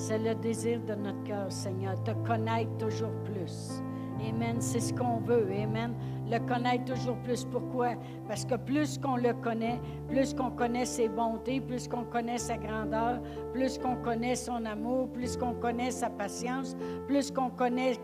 [0.00, 3.82] C'est le désir de notre cœur, Seigneur, te connaître toujours plus.
[4.26, 4.56] Amen.
[4.60, 5.48] C'est ce qu'on veut.
[5.60, 5.92] Amen.
[6.30, 7.44] Le connaître toujours plus.
[7.44, 7.94] Pourquoi?
[8.28, 12.56] Parce que plus qu'on le connaît, plus qu'on connaît ses bontés, plus qu'on connaît sa
[12.56, 13.20] grandeur,
[13.52, 16.76] plus qu'on connaît son amour, plus qu'on connaît sa patience,
[17.08, 17.94] plus qu'on connaît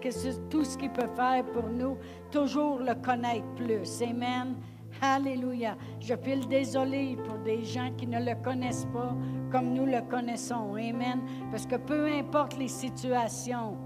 [0.50, 1.96] tout ce qu'il peut faire pour nous,
[2.32, 4.02] toujours le connaître plus.
[4.02, 4.56] Amen.
[5.00, 5.76] Alléluia.
[6.00, 9.14] Je peux le désoler pour des gens qui ne le connaissent pas
[9.54, 10.74] comme nous le connaissons.
[10.74, 11.20] Amen.
[11.52, 13.76] Parce que peu importe les situations,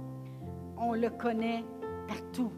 [0.79, 1.63] on le connaît
[2.09, 2.51] partout.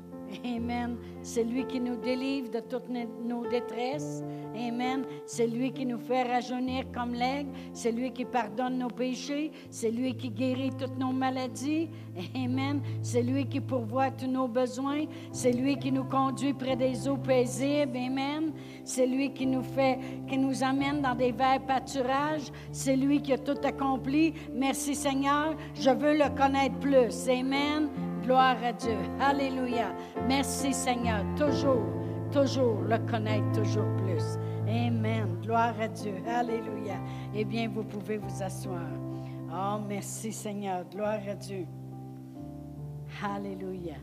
[0.45, 0.97] Amen.
[1.21, 4.23] C'est lui qui nous délivre de toutes nos détresses.
[4.55, 5.05] Amen.
[5.27, 7.51] C'est lui qui nous fait rajeunir comme l'aigle.
[7.73, 9.51] C'est lui qui pardonne nos péchés.
[9.71, 11.91] C'est lui qui guérit toutes nos maladies.
[12.37, 12.81] Amen.
[13.03, 15.07] C'est lui qui pourvoit tous nos besoins.
[15.33, 17.97] C'est lui qui nous conduit près des eaux paisibles.
[17.97, 18.53] Amen.
[18.85, 19.99] C'est lui qui nous fait,
[20.29, 22.51] qui nous amène dans des verts pâturages.
[22.73, 24.35] C'est lui qui a tout accompli.
[24.53, 25.55] Merci Seigneur.
[25.75, 27.29] Je veux le connaître plus.
[27.29, 27.89] Amen.
[28.23, 28.99] Gloire à Dieu.
[29.21, 29.95] Alléluia.
[30.29, 31.25] Merci Seigneur.
[31.37, 31.83] Toujours,
[32.33, 34.39] toujours le connaître toujours plus.
[34.69, 35.39] Amen.
[35.43, 36.15] Gloire à Dieu.
[36.29, 36.97] Alléluia.
[37.35, 38.89] Eh bien, vous pouvez vous asseoir.
[39.53, 40.85] Oh, merci Seigneur.
[40.91, 41.67] Gloire à Dieu.
[43.23, 43.97] Alléluia.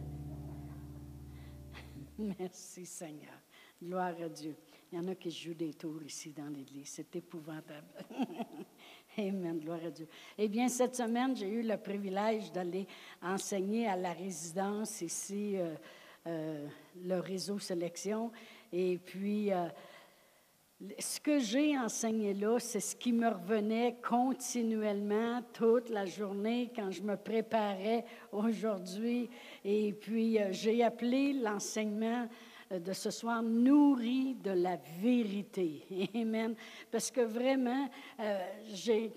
[2.39, 3.46] Merci Seigneur.
[3.81, 4.55] Gloire à Dieu.
[4.91, 6.89] Il y en a qui jouent des tours ici dans l'église.
[6.89, 7.85] C'est épouvantable.
[9.17, 10.07] Amen, gloire à Dieu.
[10.35, 12.87] Eh bien, cette semaine, j'ai eu le privilège d'aller
[13.21, 15.75] enseigner à la résidence ici, euh,
[16.25, 16.67] euh,
[17.03, 18.31] le réseau Sélection.
[18.73, 19.67] Et puis, euh,
[20.97, 26.89] ce que j'ai enseigné là, c'est ce qui me revenait continuellement toute la journée quand
[26.89, 29.29] je me préparais aujourd'hui.
[29.63, 32.27] Et puis, j'ai appelé l'enseignement
[32.71, 35.83] de ce soir nourri de la vérité.
[36.15, 36.55] Amen.
[36.91, 38.39] Parce que vraiment, euh,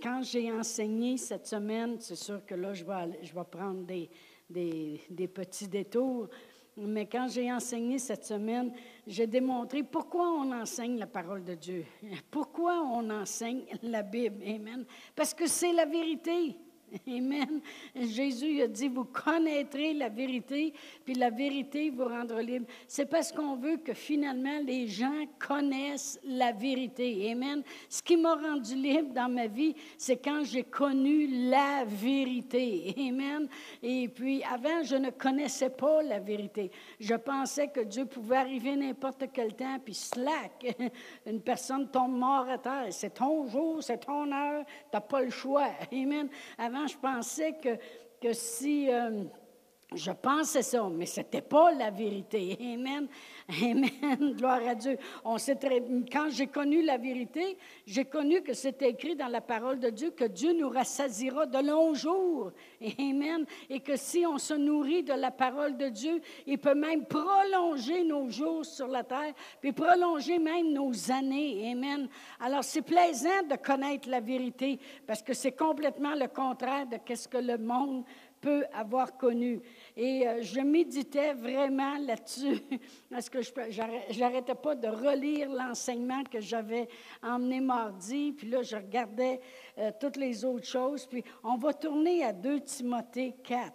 [0.03, 4.09] quand j'ai enseigné cette semaine, c'est sûr que là, je vais, je vais prendre des,
[4.49, 6.29] des, des petits détours.
[6.77, 8.73] Mais quand j'ai enseigné cette semaine,
[9.07, 11.85] j'ai démontré pourquoi on enseigne la parole de Dieu.
[12.31, 14.43] Pourquoi on enseigne la Bible.
[14.47, 14.85] Amen.
[15.15, 16.57] Parce que c'est la vérité.
[17.09, 17.61] Amen.
[17.95, 20.73] Jésus a dit, vous connaîtrez la vérité,
[21.05, 22.67] puis la vérité vous rendra libre.
[22.87, 27.31] C'est parce qu'on veut que finalement les gens connaissent la vérité.
[27.31, 27.63] Amen.
[27.89, 32.95] Ce qui m'a rendu libre dans ma vie, c'est quand j'ai connu la vérité.
[32.99, 33.49] Amen.
[33.83, 36.71] Et puis avant, je ne connaissais pas la vérité.
[36.99, 40.77] Je pensais que Dieu pouvait arriver n'importe quel temps, puis slack,
[41.27, 42.87] une personne tombe mort à terre.
[42.91, 45.69] C'est ton jour, c'est ton heure, tu n'as pas le choix.
[45.93, 46.29] Amen.
[46.59, 48.91] Avant, je pensais que, si...
[48.91, 49.25] Euh,
[49.95, 52.57] je pensais ça, mais ce n'était pas la vérité.
[52.61, 53.09] Amen.
[53.61, 54.35] Amen.
[54.37, 54.97] Gloire à Dieu.
[55.25, 55.59] On sait
[56.13, 60.13] quand j'ai connu la vérité, j'ai connu que c'était écrit dans la parole de Dieu
[60.13, 62.53] que Dieu nous rassasira de longs jours.
[63.01, 63.45] Amen.
[63.69, 68.05] Et que si on se nourrit de la parole de Dieu, il peut même prolonger
[68.05, 71.73] nos jours sur la terre, puis prolonger même nos années.
[71.73, 72.09] Amen.
[72.39, 77.27] Alors c'est plaisant de connaître la vérité parce que c'est complètement le contraire de ce
[77.27, 78.05] que le monde
[78.41, 79.61] peut avoir connu.
[79.97, 82.61] Et euh, je méditais vraiment là-dessus,
[83.11, 86.89] parce que je n'arrêtais pas de relire l'enseignement que j'avais
[87.23, 89.41] emmené mardi, puis là, je regardais
[89.79, 91.07] euh, toutes les autres choses.
[91.07, 93.73] Puis on va tourner à 2 Timothée 4.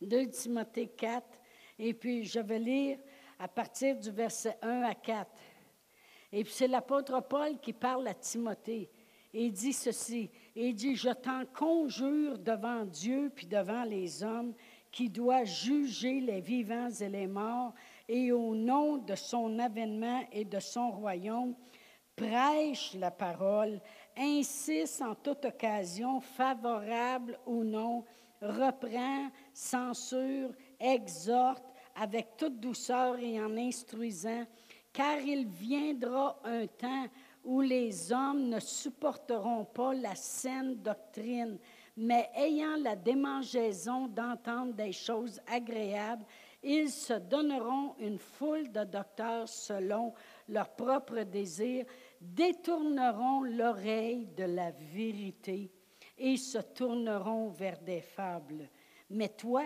[0.00, 1.26] 2 Timothée 4,
[1.78, 2.98] et puis je vais lire
[3.38, 5.30] à partir du verset 1 à 4.
[6.32, 8.90] Et puis c'est l'apôtre Paul qui parle à Timothée.
[9.34, 14.52] Il dit ceci, et il dit, je t'en conjure devant Dieu puis devant les hommes
[14.90, 17.72] qui doit juger les vivants et les morts,
[18.08, 21.54] et au nom de son avènement et de son royaume,
[22.14, 23.80] prêche la parole,
[24.16, 28.04] insiste en toute occasion, favorable ou non,
[28.42, 34.44] reprend, censure, exhorte avec toute douceur et en instruisant,
[34.92, 37.06] car il viendra un temps
[37.44, 41.58] où les hommes ne supporteront pas la saine doctrine,
[41.96, 46.24] mais ayant la démangeaison d'entendre des choses agréables,
[46.62, 50.14] ils se donneront une foule de docteurs selon
[50.48, 51.84] leur propre désir,
[52.20, 55.72] détourneront l'oreille de la vérité
[56.16, 58.68] et se tourneront vers des fables.
[59.10, 59.64] Mais toi,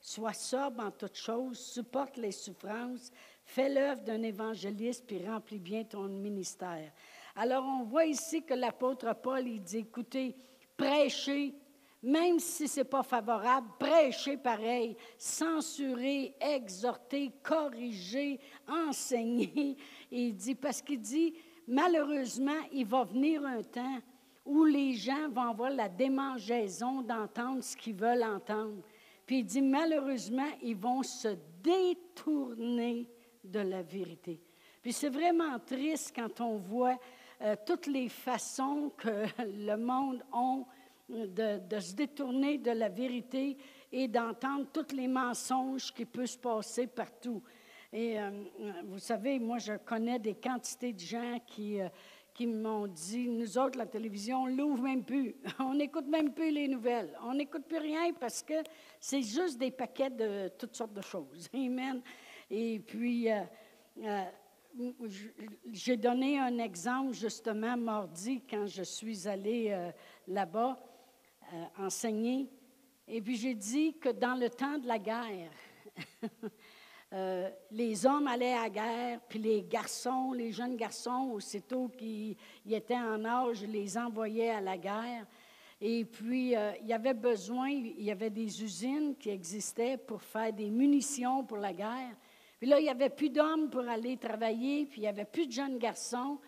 [0.00, 3.10] sois sobre en toutes choses, supporte les souffrances,
[3.44, 6.92] fais l'œuvre d'un évangéliste, puis remplis bien ton ministère.
[7.40, 10.34] Alors, on voit ici que l'apôtre Paul, il dit, écoutez,
[10.76, 11.54] prêchez,
[12.02, 19.76] même si ce n'est pas favorable, prêchez pareil, censurer, exhorter, corriger, enseigner.
[20.10, 21.32] il dit, parce qu'il dit,
[21.68, 24.00] malheureusement, il va venir un temps
[24.44, 28.82] où les gens vont avoir la démangeaison d'entendre ce qu'ils veulent entendre.
[29.24, 33.08] Puis il dit, malheureusement, ils vont se détourner
[33.44, 34.40] de la vérité.
[34.82, 36.98] Puis c'est vraiment triste quand on voit
[37.40, 40.58] euh, toutes les façons que le monde a
[41.08, 43.56] de, se détourner de la vérité
[43.92, 47.42] et d'entendre tous les mensonges qui peuvent se passer partout.
[47.92, 48.30] Et euh,
[48.84, 51.88] vous savez, moi, je connais des quantités de gens qui, euh,
[52.34, 55.36] qui m'ont dit, nous autres, la télévision, on l'ouvre même plus.
[55.60, 57.16] On n'écoute même plus les nouvelles.
[57.22, 58.54] On n'écoute plus rien parce que
[59.00, 61.48] c'est juste des paquets de toutes sortes de choses.
[61.54, 62.02] Amen.
[62.50, 63.28] Et puis,
[65.72, 69.90] j'ai donné un exemple justement mardi quand je suis allée euh,
[70.26, 70.78] là-bas
[71.52, 72.48] euh, enseigner.
[73.06, 75.50] Et puis j'ai dit que dans le temps de la guerre,
[77.12, 82.36] euh, les hommes allaient à la guerre, puis les garçons, les jeunes garçons, aussitôt qu'ils
[82.70, 85.26] étaient en âge, les envoyaient à la guerre.
[85.80, 90.52] Et puis, il y avait besoin, il y avait des usines qui existaient pour faire
[90.52, 92.16] des munitions pour la guerre.
[92.58, 95.46] Puis là, il n'y avait plus d'hommes pour aller travailler, puis il n'y avait plus
[95.46, 96.38] de jeunes garçons.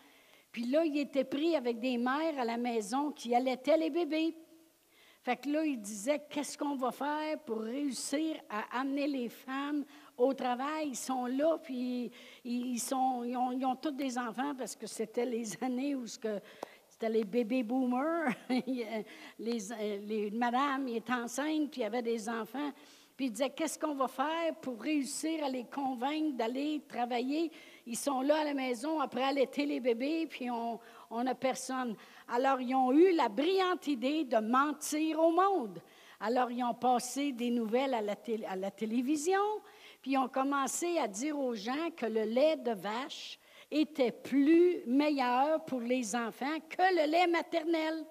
[0.51, 4.35] Puis là, il était pris avec des mères à la maison qui allaitaient les bébés.
[5.23, 9.85] Fait que là, il disait, qu'est-ce qu'on va faire pour réussir à amener les femmes
[10.17, 10.89] au travail?
[10.89, 12.11] Ils sont là, puis
[12.43, 16.41] ils, sont, ont, tous des enfants parce que c'était les années où c'était
[17.09, 18.33] les bébés boomers.
[19.39, 19.59] les,
[20.07, 22.73] les madames étaient enceintes, puis il y avait des enfants.
[23.21, 27.53] Puis il disait, qu'est-ce qu'on va faire pour réussir à les convaincre d'aller travailler?
[27.85, 31.95] Ils sont là à la maison après allaiter les bébés, puis on n'a personne.
[32.29, 35.83] Alors, ils ont eu la brillante idée de mentir au monde.
[36.19, 38.17] Alors, ils ont passé des nouvelles à la,
[38.49, 39.45] à la télévision,
[40.01, 43.39] puis ils ont commencé à dire aux gens que le lait de vache
[43.71, 48.03] était plus meilleur pour les enfants que le lait maternel.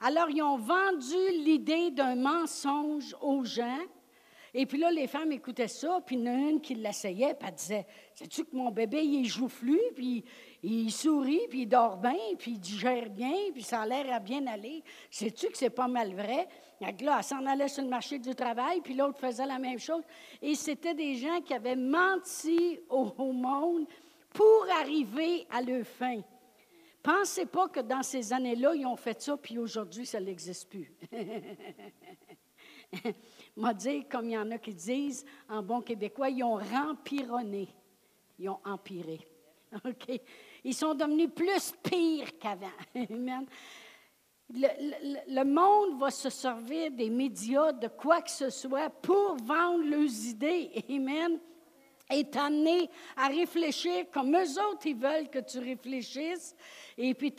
[0.00, 3.78] Alors, ils ont vendu l'idée d'un mensonge aux gens
[4.58, 7.34] et puis là, les femmes écoutaient ça, puis il y en a une qui l'essayait,
[7.34, 10.24] puis elle disait Sais-tu que mon bébé, il est joufflu, puis
[10.62, 14.18] il sourit, puis il dort bien, puis il digère bien, puis ça a l'air à
[14.18, 14.82] bien aller.
[15.10, 16.48] Sais-tu que c'est pas mal vrai?
[16.80, 20.02] Là, elle s'en allait sur le marché du travail, puis l'autre faisait la même chose.
[20.40, 23.86] Et c'était des gens qui avaient menti au monde
[24.32, 26.22] pour arriver à leur fin.
[27.02, 30.90] Pensez pas que dans ces années-là, ils ont fait ça, puis aujourd'hui, ça n'existe plus.
[33.56, 37.68] m'a dit, comme il y en a qui disent en bon québécois, ils ont rempironné.
[38.38, 39.20] Ils ont empiré.
[39.84, 40.20] OK?
[40.64, 42.66] Ils sont devenus plus pires qu'avant.
[43.10, 43.46] Amen.
[44.48, 49.84] Le, le, monde va se servir des médias, de quoi que ce soit, pour vendre
[49.84, 50.84] leurs idées.
[50.88, 51.40] Amen
[52.10, 56.54] et t'amener à réfléchir comme eux autres, ils veulent que tu réfléchisses.
[56.96, 57.34] Et puis,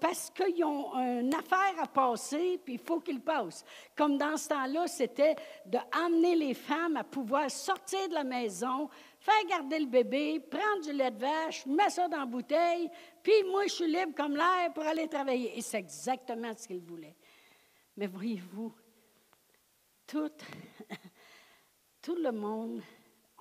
[0.00, 3.64] parce qu'ils ont une affaire à passer, puis il faut qu'ils passent.
[3.96, 5.34] Comme dans ce temps-là, c'était
[5.66, 8.88] d'amener les femmes à pouvoir sortir de la maison,
[9.18, 12.90] faire garder le bébé, prendre du lait de vache, mettre ça dans la bouteille,
[13.22, 15.58] puis moi, je suis libre comme l'air pour aller travailler.
[15.58, 17.16] Et c'est exactement ce qu'ils voulaient.
[17.96, 18.72] Mais voyez-vous,
[20.06, 20.30] tout,
[22.02, 22.80] tout le monde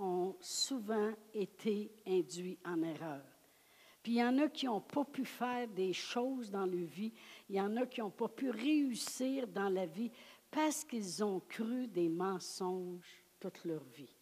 [0.01, 3.21] ont souvent été induits en erreur.
[4.01, 7.13] Puis il y en a qui n'ont pas pu faire des choses dans leur vie,
[7.49, 10.11] il y en a qui n'ont pas pu réussir dans la vie
[10.49, 14.13] parce qu'ils ont cru des mensonges toute leur vie.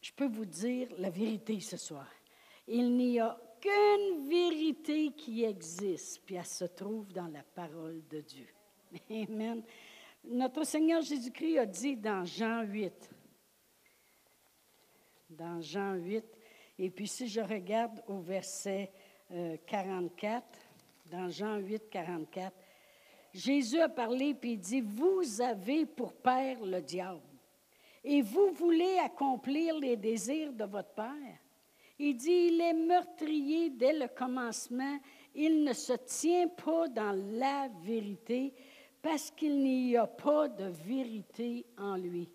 [0.00, 2.08] Je peux vous dire la vérité ce soir.
[2.66, 8.20] Il n'y a qu'une vérité qui existe, puis elle se trouve dans la parole de
[8.20, 8.46] Dieu.
[9.10, 9.62] Amen.
[10.24, 13.10] Notre Seigneur Jésus-Christ a dit dans Jean 8,
[15.30, 16.24] dans Jean 8.
[16.78, 18.90] Et puis si je regarde au verset
[19.66, 22.52] 44, euh, dans Jean 8, 44,
[23.32, 27.20] Jésus a parlé puis il dit, vous avez pour père le diable
[28.04, 31.40] et vous voulez accomplir les désirs de votre père.
[31.98, 34.98] Il dit, il est meurtrier dès le commencement,
[35.34, 38.54] il ne se tient pas dans la vérité
[39.02, 42.28] parce qu'il n'y a pas de vérité en lui.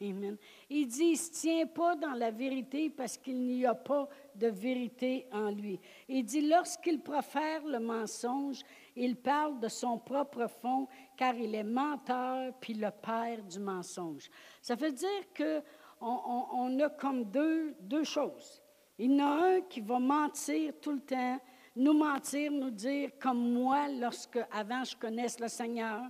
[0.00, 0.36] Amen.
[0.70, 4.08] Il dit, il ne se tient pas dans la vérité parce qu'il n'y a pas
[4.36, 5.80] de vérité en lui.
[6.08, 8.62] Il dit, lorsqu'il profère le mensonge,
[8.94, 10.86] il parle de son propre fond,
[11.16, 14.30] car il est menteur puis le père du mensonge.
[14.62, 15.62] Ça veut dire qu'on
[16.00, 18.62] on, a comme deux, deux choses.
[18.98, 21.40] Il y en a un qui va mentir tout le temps,
[21.74, 26.02] nous mentir, nous dire, comme moi, lorsque avant je connaisse le Seigneur,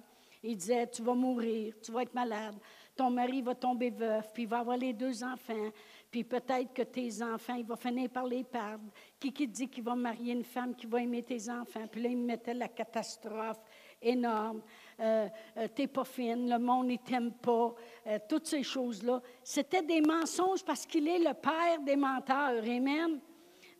[0.43, 2.55] il disait, tu vas mourir, tu vas être malade,
[2.99, 5.71] ton mari va tomber veuf, puis il va avoir les deux enfants,
[6.11, 8.85] Puis peut-être que tes enfants, il va finir par les perdre.
[9.21, 11.87] Qui qui dit qu'il va marier une femme qui va aimer tes enfants?
[11.91, 13.61] Puis là, il mettait la catastrophe
[14.03, 14.63] énorme.
[14.99, 15.29] Euh,
[15.59, 17.73] euh, t'es pas fine, le monde ne t'aime pas,
[18.07, 19.23] euh, toutes ces choses-là.
[19.45, 22.65] C'était des mensonges parce qu'il est le père des menteurs.
[22.65, 23.21] Amen.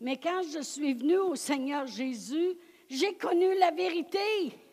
[0.01, 2.57] Mais quand je suis venue au Seigneur Jésus,
[2.89, 4.68] j'ai connu la vérité.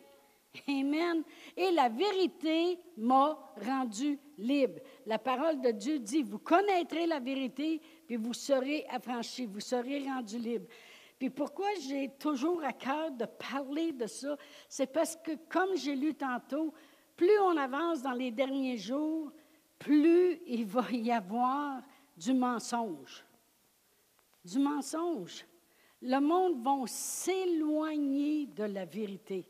[0.68, 1.22] Amen.
[1.56, 4.80] Et la vérité m'a rendu libre.
[5.06, 10.04] La parole de Dieu dit, vous connaîtrez la vérité, puis vous serez affranchis, vous serez
[10.04, 10.66] rendu libre.
[11.18, 14.36] Puis pourquoi j'ai toujours à cœur de parler de ça,
[14.68, 16.74] c'est parce que, comme j'ai lu tantôt,
[17.16, 19.32] plus on avance dans les derniers jours,
[19.78, 21.82] plus il va y avoir
[22.16, 23.24] du mensonge.
[24.44, 25.44] Du mensonge.
[26.02, 29.48] Le monde va s'éloigner de la vérité.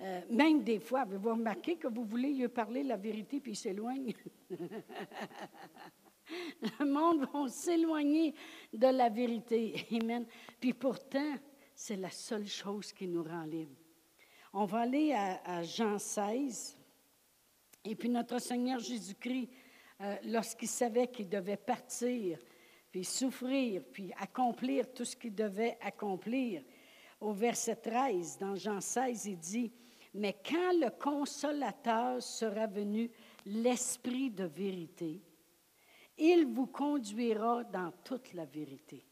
[0.00, 3.56] Euh, même des fois, avez-vous remarqué que vous voulez lui parler la vérité puis il
[3.56, 4.12] s'éloigne?
[6.80, 8.34] Le monde va s'éloigner
[8.72, 9.86] de la vérité.
[9.92, 10.26] Amen.
[10.60, 11.36] Puis pourtant,
[11.74, 13.76] c'est la seule chose qui nous rend libres.
[14.52, 16.76] On va aller à, Jean 16.
[17.84, 19.48] Et puis notre Seigneur Jésus-Christ,
[20.00, 22.38] euh, lorsqu'il savait qu'il devait partir,
[22.90, 26.62] puis souffrir, puis accomplir tout ce qu'il devait accomplir,
[27.20, 29.72] au verset 13, dans Jean 16, il dit,
[30.16, 33.10] Mais quand le consolateur sera venu,
[33.44, 35.20] l'Esprit de vérité,
[36.16, 39.04] il vous conduira dans toute la vérité.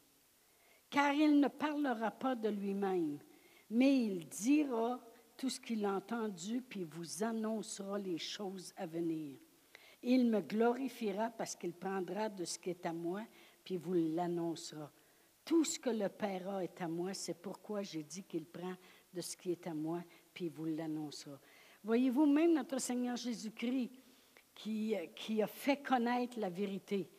[0.89, 3.19] Car il ne parlera pas de lui-même,
[3.69, 4.99] mais il dira
[5.37, 9.37] tout ce qu'il a entendu, puis vous annoncera les choses à venir.
[10.01, 13.21] Il me glorifiera parce qu'il prendra de ce qui est à moi,
[13.63, 14.91] puis vous l'annoncera.
[15.43, 18.73] Tout ce que le Père a est à moi, c'est pourquoi j'ai dit qu'il prend
[19.13, 20.03] de ce qui est à moi,
[20.35, 21.39] puis vous l'annoncera.
[21.83, 23.89] Voyez-vous, même notre Seigneur Jésus-Christ,
[24.53, 27.09] qui, qui a fait connaître la vérité.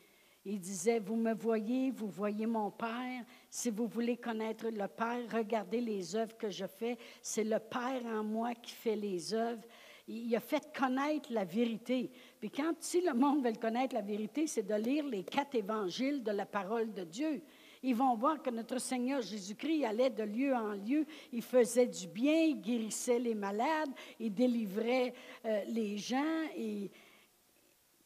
[0.45, 3.25] Il disait, vous me voyez, vous voyez mon Père.
[3.51, 6.97] Si vous voulez connaître le Père, regardez les œuvres que je fais.
[7.21, 9.65] C'est le Père en moi qui fait les œuvres.
[10.07, 12.13] Il a fait connaître la vérité.
[12.39, 16.23] Puis quand, si le monde veut connaître la vérité, c'est de lire les quatre évangiles
[16.23, 17.43] de la parole de Dieu.
[17.87, 21.07] Ils vont voir que notre Seigneur Jésus-Christ allait de lieu en lieu.
[21.33, 25.15] Il faisait du bien, il guérissait les malades, il délivrait
[25.45, 26.43] euh, les gens.
[26.57, 26.91] Et,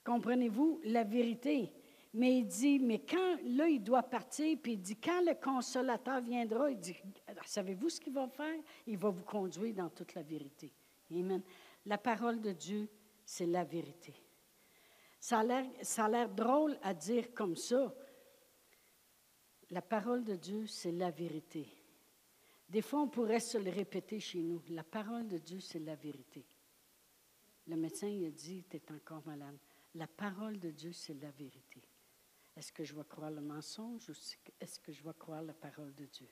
[0.05, 1.73] Comprenez-vous la vérité?
[2.13, 6.21] Mais il dit, mais quand, là, il doit partir, puis il dit, quand le consolateur
[6.21, 6.97] viendra, il dit,
[7.47, 8.59] savez-vous ce qu'il va faire?
[8.87, 10.75] Il va vous conduire dans toute la vérité.
[11.11, 11.43] Amen.
[11.87, 12.87] La parole de Dieu,
[13.25, 14.15] c'est la vérité.
[15.19, 17.95] Ça a l'air drôle à dire comme ça.
[19.71, 21.69] La parole de Dieu, c'est la vérité.
[22.69, 24.63] Des fois, on pourrait se le répéter chez nous.
[24.71, 26.45] La parole de Dieu, c'est la vérité.
[27.67, 29.59] Le médecin, il a dit, tu es encore malade.
[29.95, 31.83] La parole de Dieu, c'est la vérité.
[32.57, 34.13] Est-ce que je vais croire le mensonge ou
[34.61, 36.29] est-ce que je vais croire la parole de Dieu?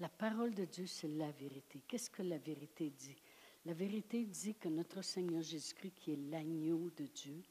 [0.00, 1.82] La parole de Dieu, c'est la vérité.
[1.88, 3.16] Qu'est-ce que la vérité dit?
[3.64, 7.42] La vérité dit que notre Seigneur Jésus-Christ, qui est l'agneau de Dieu,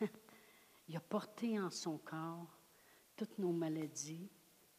[0.88, 2.61] il a porté en son corps
[3.16, 4.28] toutes nos maladies,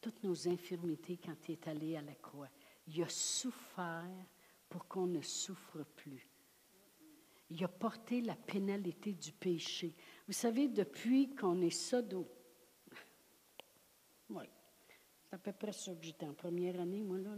[0.02, 2.50] toutes nos infirmités quand il est allé à la croix.
[2.88, 4.26] Il a souffert
[4.70, 6.28] pour qu'on ne souffre plus
[7.54, 9.96] il a porté la pénalité du péché.
[10.28, 12.28] Vous savez, depuis qu'on est sodo,
[14.30, 14.46] oui,
[15.30, 17.36] c'est à peu près ça que j'étais en première année, moi, là,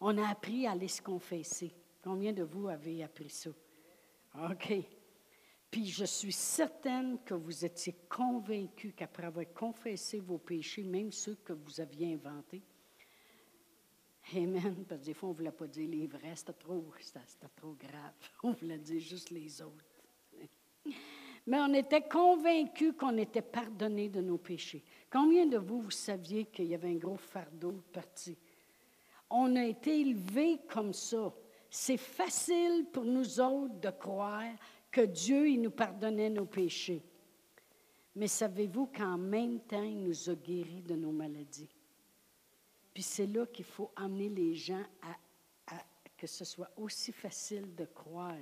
[0.00, 1.72] On a appris à aller se confesser.
[2.02, 3.50] Combien de vous avez appris ça?
[4.50, 4.74] OK.
[5.72, 11.36] Puis je suis certaine que vous étiez convaincus qu'après avoir confessé vos péchés, même ceux
[11.36, 12.62] que vous aviez inventés,
[14.36, 14.84] Amen.
[14.88, 17.74] Parce que des fois, on ne voulait pas dire les vrais, c'était trop, c'était trop
[17.74, 18.12] grave.
[18.44, 19.84] On voulait dire juste les autres.
[21.44, 24.84] Mais on était convaincus qu'on était pardonné de nos péchés.
[25.10, 28.38] Combien de vous, vous saviez qu'il y avait un gros fardeau parti?
[29.28, 31.34] On a été élevés comme ça.
[31.68, 34.54] C'est facile pour nous autres de croire
[34.92, 37.02] que Dieu, il nous pardonnait nos péchés.
[38.14, 41.70] Mais savez-vous qu'en même temps, il nous a guéris de nos maladies?
[42.92, 45.16] Puis c'est là qu'il faut amener les gens à,
[46.16, 48.36] que ce soit aussi facile de croire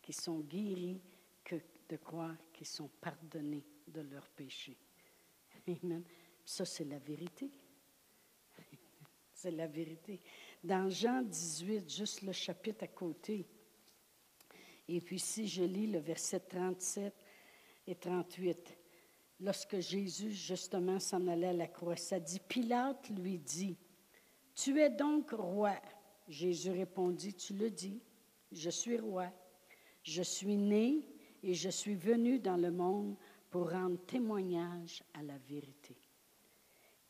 [0.00, 1.00] qu'ils sont guéris
[1.44, 1.56] que
[1.88, 4.78] de croire qu'ils sont pardonnés de leurs péchés.
[6.44, 7.50] Ça, c'est la vérité.
[9.34, 10.20] c'est la vérité.
[10.62, 13.44] Dans Jean 18, juste le chapitre à côté,
[14.88, 17.14] et puis si je lis le verset 37
[17.86, 18.78] et 38,
[19.40, 23.76] lorsque Jésus justement s'en allait à la croix, ça dit, Pilate lui dit,
[24.54, 25.74] tu es donc roi?
[26.28, 28.00] Jésus répondit, tu le dis,
[28.52, 29.30] je suis roi.
[30.02, 31.04] Je suis né
[31.42, 33.16] et je suis venu dans le monde
[33.50, 35.96] pour rendre témoignage à la vérité.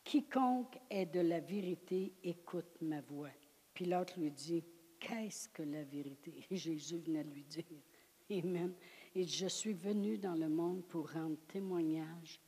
[0.03, 3.31] Quiconque est de la vérité écoute ma voix.
[3.73, 4.63] Puis l'autre lui dit,
[4.99, 6.45] qu'est-ce que la vérité?
[6.49, 7.63] Et Jésus venait lui dire,
[8.29, 8.73] Amen.
[9.15, 12.41] Et je suis venu dans le monde pour rendre témoignage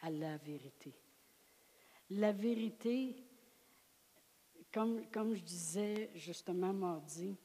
[0.00, 0.94] à la vérité.
[2.10, 3.16] La vérité,
[4.70, 7.36] comme, je disais justement mardi,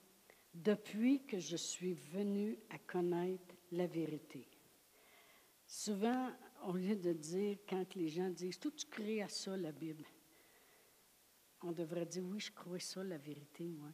[0.53, 4.47] depuis que je suis venu à connaître la vérité.
[5.65, 6.31] Souvent,
[6.65, 10.03] au lieu de dire, quand les gens disent, tout tu crées à ça, la Bible,
[11.61, 13.89] on devrait dire, oui, je crois ça, la vérité, moi.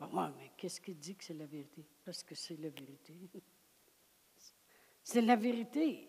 [0.00, 1.84] Mais qu'est-ce qui dit que c'est la vérité?
[2.04, 3.14] Parce que c'est la vérité.
[5.02, 6.06] C'est la vérité.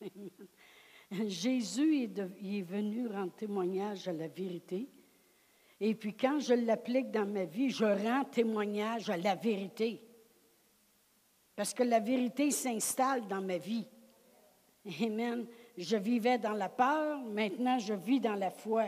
[1.10, 4.88] Jésus est, est, venu rendre témoignage à la vérité.
[5.80, 10.00] Et puis quand je l'applique dans ma vie, je rends témoignage à la vérité.
[11.56, 13.86] Parce que la vérité s'installe dans ma vie.
[15.02, 15.46] Amen.
[15.76, 18.86] Je vivais dans la peur, maintenant je vis dans la foi.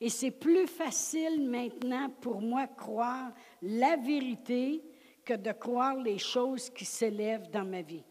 [0.00, 4.82] Et c'est plus facile maintenant pour moi croire la vérité
[5.24, 8.04] que de croire les choses qui s'élèvent dans ma vie.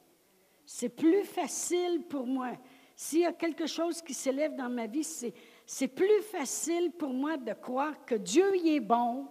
[0.65, 2.51] C'est plus facile pour moi.
[2.95, 5.03] S'il y a quelque chose qui s'élève dans ma vie,
[5.65, 9.27] c'est plus facile pour moi de croire que Dieu y est bon,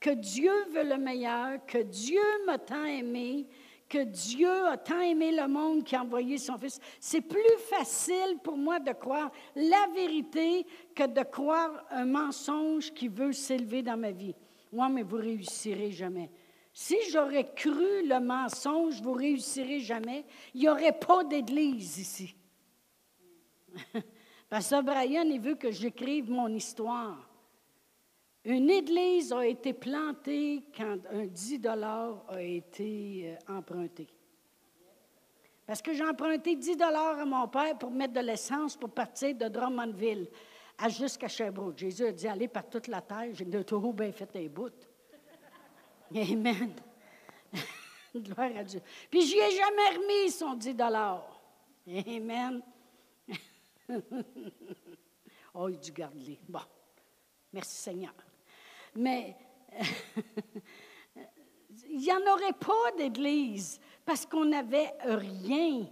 [0.00, 3.46] que Dieu veut le meilleur, que Dieu m'a tant aimé,
[3.92, 6.80] que Dieu a tant aimé le monde qu'il a envoyé son Fils.
[6.98, 13.08] C'est plus facile pour moi de croire la vérité que de croire un mensonge qui
[13.08, 14.34] veut s'élever dans ma vie.
[14.72, 16.30] Moi, mais vous réussirez jamais.
[16.72, 22.34] Si j'aurais cru le mensonge, vous réussirez jamais, il n'y aurait pas d'église ici.
[24.48, 27.28] Pasteur Brian, il veut que j'écrive mon histoire.
[28.44, 34.08] Une église a été plantée quand un 10 dollars a été euh, emprunté.
[35.64, 39.36] Parce que j'ai emprunté 10 dollars à mon père pour mettre de l'essence pour partir
[39.36, 40.28] de Drummondville
[40.76, 41.78] à jusqu'à Sherbrooke.
[41.78, 44.74] Jésus a dit Allez par toute la terre, j'ai de tout bien fait un bout.
[46.12, 46.74] Amen.
[48.14, 48.80] Gloire à Dieu.
[49.08, 51.40] Puis lui ai jamais remis son 10 dollars.
[51.86, 52.60] Amen.
[55.54, 56.40] oh, il du garde-les.
[56.48, 56.60] Bon.
[57.52, 58.12] Merci Seigneur.
[58.94, 59.36] Mais
[61.88, 65.86] il n'y en aurait pas d'église parce qu'on n'avait rien.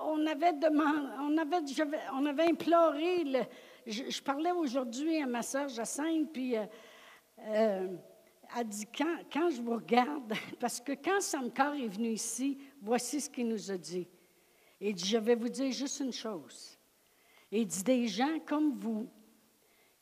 [0.00, 1.08] On avait, demandé,
[2.12, 3.24] on avait, imploré.
[3.86, 6.64] Je, parlais aujourd'hui à ma soeur Jacinthe, puis euh,
[7.40, 7.88] euh,
[8.56, 8.86] elle dit
[9.32, 13.70] quand, je vous regarde, parce que quand Samcar est venu ici, voici ce qu'il nous
[13.70, 14.08] a dit.
[14.80, 16.78] Il dit Je vais vous dire juste une chose.
[17.50, 19.08] Il dit Des gens comme vous,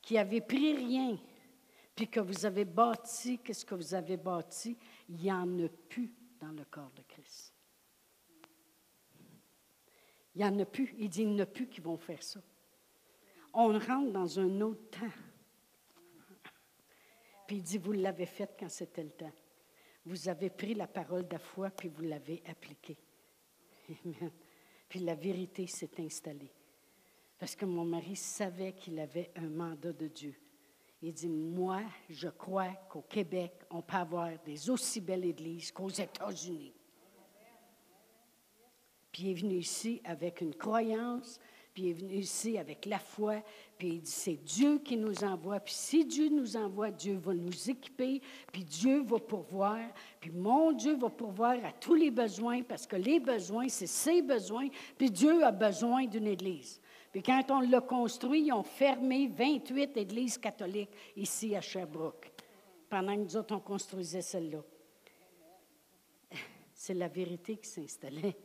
[0.01, 1.17] qui avez pris rien,
[1.95, 4.77] puis que vous avez bâti, qu'est-ce que vous avez bâti,
[5.09, 7.53] il n'y en a plus dans le corps de Christ.
[10.35, 10.93] Il n'y en a plus.
[10.97, 12.41] Il dit, il n'y en a plus qui vont faire ça.
[13.53, 15.11] On rentre dans un autre temps.
[17.45, 19.31] Puis il dit, vous l'avez fait quand c'était le temps.
[20.05, 22.97] Vous avez pris la parole de la foi, puis vous l'avez appliquée.
[23.89, 24.31] Amen.
[24.89, 26.51] Puis la vérité s'est installée.
[27.37, 30.35] Parce que mon mari savait qu'il avait un mandat de Dieu.
[31.05, 35.89] Il dit, moi, je crois qu'au Québec, on peut avoir des aussi belles églises qu'aux
[35.89, 36.73] États-Unis.
[39.11, 41.41] Puis il est venu ici avec une croyance,
[41.73, 43.43] puis il est venu ici avec la foi,
[43.77, 47.33] puis il dit, c'est Dieu qui nous envoie, puis si Dieu nous envoie, Dieu va
[47.33, 48.21] nous équiper,
[48.53, 49.81] puis Dieu va pourvoir,
[50.21, 54.21] puis mon Dieu va pourvoir à tous les besoins, parce que les besoins, c'est ses
[54.21, 56.79] besoins, puis Dieu a besoin d'une église.
[57.13, 62.31] Puis quand on l'a construit, ils ont fermé 28 églises catholiques ici à Sherbrooke,
[62.89, 64.63] pendant que nous autres, on construisait celle-là.
[66.73, 68.35] C'est la vérité qui s'installait.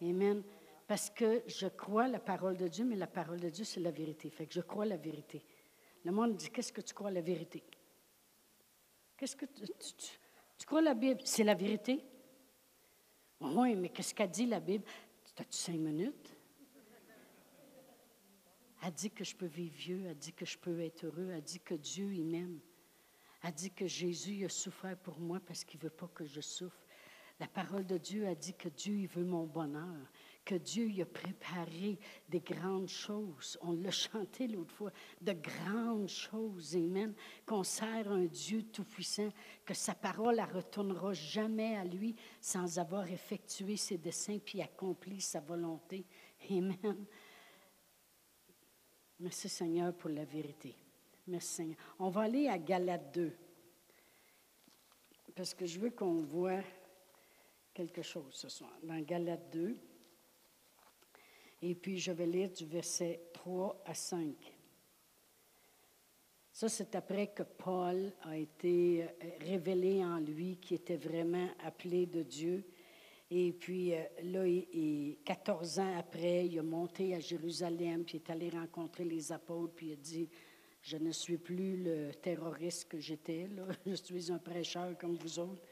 [0.00, 0.44] Amen.
[0.86, 3.90] Parce que je crois la parole de Dieu, mais la parole de Dieu, c'est la
[3.90, 4.30] vérité.
[4.30, 5.44] Fait que je crois la vérité.
[6.04, 7.64] Le monde dit, qu'est-ce que tu crois la vérité?
[9.16, 9.64] Qu'est-ce que tu,
[10.58, 11.20] tu, crois la Bible?
[11.24, 12.00] C'est la vérité?
[13.40, 14.84] Oui, mais qu'est-ce qu'a dit la Bible?
[15.36, 16.33] As-tu cinq minutes?
[18.86, 21.42] Elle dit que je peux vivre vieux, elle dit que je peux être heureux, elle
[21.42, 22.60] dit que Dieu, il m'aime.
[23.42, 26.42] Elle dit que Jésus a souffert pour moi parce qu'il ne veut pas que je
[26.42, 26.84] souffre.
[27.40, 30.12] La parole de Dieu a dit que Dieu, il veut mon bonheur,
[30.44, 33.58] que Dieu il a préparé des grandes choses.
[33.62, 34.92] On l'a chanté l'autre fois,
[35.22, 37.14] de grandes choses, Amen,
[37.46, 39.30] qu'on sert un Dieu tout-puissant,
[39.64, 45.22] que sa parole ne retournera jamais à lui sans avoir effectué ses desseins puis accompli
[45.22, 46.04] sa volonté.
[46.50, 47.06] Amen.
[49.24, 50.76] Merci Seigneur pour la vérité.
[51.28, 51.78] Merci Seigneur.
[51.98, 53.32] On va aller à Galate 2.
[55.34, 56.60] Parce que je veux qu'on voit
[57.72, 58.70] quelque chose ce soir.
[58.82, 59.78] Dans Galate 2.
[61.62, 64.34] Et puis, je vais lire du verset 3 à 5.
[66.52, 69.06] Ça, c'est après que Paul a été euh,
[69.40, 72.62] révélé en lui, qui était vraiment appelé de Dieu.
[73.36, 78.22] Et puis euh, là, il, 14 ans après, il a monté à Jérusalem, puis il
[78.22, 80.28] est allé rencontrer les apôtres, puis il a dit,
[80.80, 83.48] je ne suis plus le terroriste que j'étais,
[83.86, 85.62] je suis un prêcheur comme vous autres.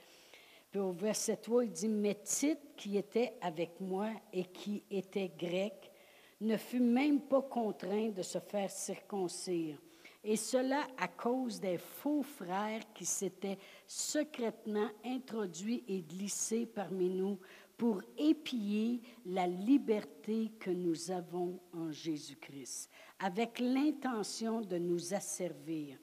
[0.73, 5.31] Puis au verset 3, il dit, mais Tite, qui était avec moi et qui était
[5.39, 5.93] grec,
[6.41, 9.79] ne fut même pas contraint de se faire circoncire
[10.25, 17.39] et cela à cause des faux frères qui s'étaient secrètement introduits et glissés parmi nous
[17.77, 25.99] pour épier la liberté que nous avons en Jésus-Christ, avec l'intention de nous asservir.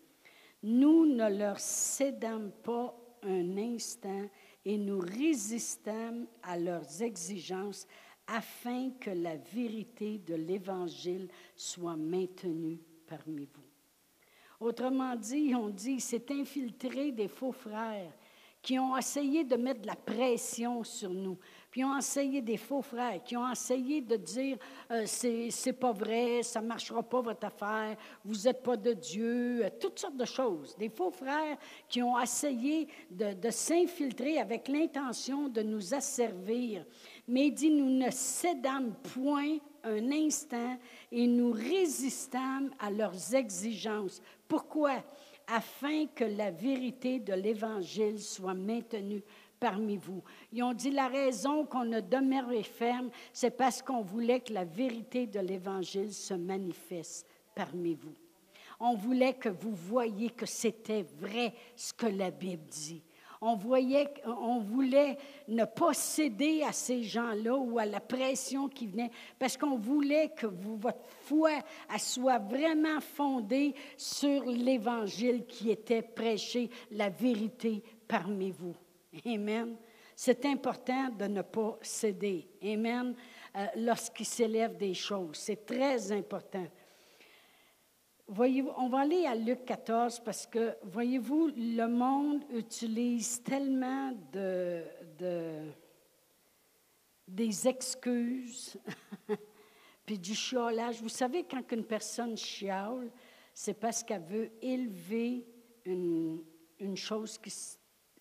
[0.62, 4.30] Nous ne leur cédâmes pas un instant
[4.66, 7.88] et nous résistâmes à leurs exigences
[8.28, 13.69] afin que la vérité de l'Évangile soit maintenue parmi vous.
[14.60, 18.12] Autrement dit, on dit, c'est infiltré des faux frères
[18.62, 21.38] qui ont essayé de mettre de la pression sur nous,
[21.72, 24.58] puis ont essayé des faux frères, qui ont essayé de dire
[24.92, 27.96] euh, c'est pas vrai, ça marchera pas votre affaire,
[28.26, 30.76] vous n'êtes pas de Dieu, euh, toutes sortes de choses.
[30.78, 36.84] Des faux frères qui ont essayé de, de s'infiltrer avec l'intention de nous asservir.
[37.28, 40.78] Mais il dit nous ne cédâmes point un instant
[41.12, 44.22] et nous résistâmes à leurs exigences.
[44.48, 45.04] Pourquoi?
[45.48, 49.24] Afin que la vérité de l'Évangile soit maintenue
[49.60, 50.24] parmi vous.
[50.54, 54.66] Ils ont dit la raison qu'on a demeuré ferme, c'est parce qu'on voulait que la
[54.66, 58.16] vérité de l'Évangile se manifeste parmi vous.
[58.80, 63.04] On voulait que vous voyiez que c'était vrai ce que la Bible dit
[63.42, 68.88] on, voyait, on voulait ne pas céder à ces gens-là ou à la pression qui
[68.88, 71.52] venait, parce qu'on voulait que votre foi
[71.98, 78.76] soit vraiment fondée sur l'Évangile qui était prêché, la vérité parmi vous.
[79.26, 79.76] Amen.
[80.16, 82.46] C'est important de ne pas céder.
[82.62, 83.16] Amen.
[83.56, 85.38] Euh, lorsqu'il s'élève des choses.
[85.38, 86.68] C'est très important.
[88.32, 94.84] On va aller à Luc 14 parce que, voyez-vous, le monde utilise tellement de,
[97.28, 98.78] des excuses,
[100.06, 101.02] puis du chiolage.
[101.02, 103.12] Vous savez, quand une personne chiale,
[103.52, 105.48] c'est parce qu'elle veut élever
[105.86, 106.44] une,
[106.80, 107.40] une, chose.
[107.40, 107.52] Qui,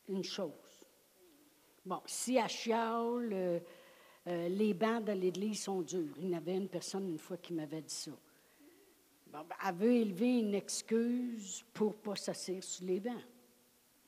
[0.09, 0.87] une chose.
[1.85, 3.61] Bon, si elle chiale, euh,
[4.27, 6.17] euh, les bancs de l'Église sont durs.
[6.19, 8.13] Il y avait une personne une fois qui m'avait dit ça.
[9.45, 13.25] Ben, elle veut élever une excuse pour ne pas s'asseoir sur les bancs.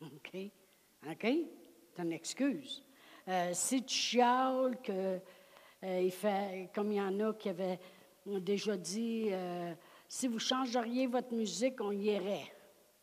[0.02, 0.36] OK?
[1.08, 1.26] OK?
[1.94, 2.84] C'est une excuse.
[3.28, 5.20] Euh, si tu chiales que
[5.84, 7.78] euh, il fait, comme il y en a qui avaient
[8.26, 9.74] déjà dit, euh,
[10.08, 12.52] si vous changeriez votre musique, on irait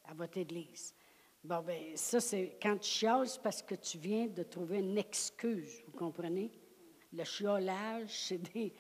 [0.06, 0.94] à votre église.
[1.44, 4.98] Bon, ben ça, c'est quand tu chiales, c'est parce que tu viens de trouver une
[4.98, 6.52] excuse, vous comprenez?
[7.14, 8.74] Le chiolage, c'est des,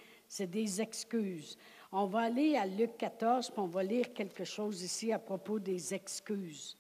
[0.47, 1.57] des excuses.
[1.91, 5.57] On va aller à Luc 14, puis on va lire quelque chose ici à propos
[5.57, 6.77] des excuses.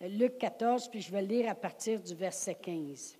[0.00, 3.16] Luc 14, puis je vais lire à partir du verset 15.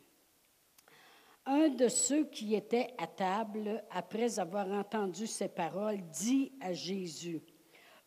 [1.47, 7.43] Un de ceux qui étaient à table, après avoir entendu ces paroles, dit à Jésus,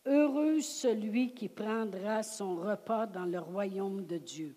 [0.05, 4.55] Heureux celui qui prendra son repas dans le royaume de Dieu.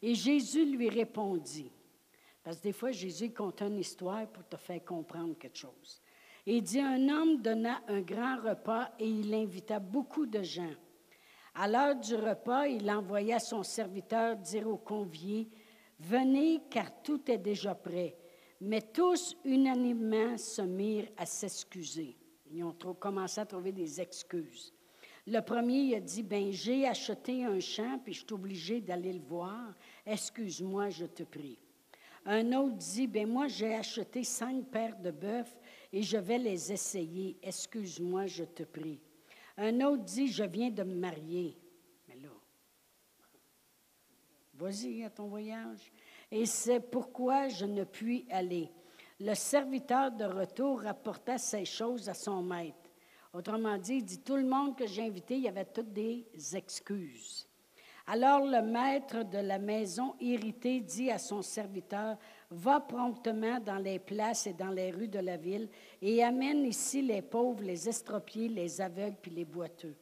[0.00, 1.72] Et Jésus lui répondit,
[2.42, 6.00] parce que des fois Jésus compte une histoire pour te faire comprendre quelque chose.
[6.48, 10.74] Il dit, un homme donna un grand repas et il invita beaucoup de gens.
[11.56, 15.48] À l'heure du repas, il envoya son serviteur dire aux conviés,
[15.98, 18.16] Venez car tout est déjà prêt.
[18.60, 22.16] Mais tous unanimement se mirent à s'excuser.
[22.50, 24.72] Ils ont commencé à trouver des excuses.
[25.26, 29.20] Le premier a dit, ben j'ai acheté un champ puis je suis obligé d'aller le
[29.20, 29.74] voir.
[30.06, 31.58] Excuse-moi, je te prie.
[32.24, 35.56] Un autre dit, ben moi j'ai acheté cinq paires de bœufs
[35.92, 37.36] et je vais les essayer.
[37.42, 39.00] Excuse-moi, je te prie.
[39.56, 41.56] Un autre dit, je viens de me marier.
[42.08, 42.30] Mais là,
[44.54, 45.92] vas-y à ton voyage.
[46.30, 48.70] Et c'est pourquoi je ne puis aller.
[49.18, 52.76] Le serviteur de retour rapporta ces choses à son maître.
[53.32, 56.26] Autrement dit, il dit, tout le monde que j'ai invité, il y avait toutes des
[56.54, 57.46] excuses.
[58.06, 62.16] Alors le maître de la maison, irrité, dit à son serviteur,
[62.50, 65.68] Va promptement dans les places et dans les rues de la ville
[66.00, 69.96] et amène ici les pauvres, les estropiés, les aveugles puis les boiteux.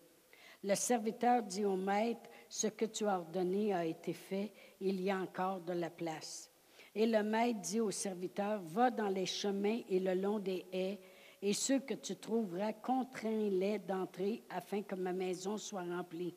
[0.63, 5.11] Le serviteur dit au maître, ce que tu as ordonné a été fait, il y
[5.11, 6.51] a encore de la place.
[6.95, 11.01] Et le maître dit au serviteur, va dans les chemins et le long des haies
[11.43, 16.35] et ceux que tu trouveras, contrains-les d'entrer afin que ma maison soit remplie.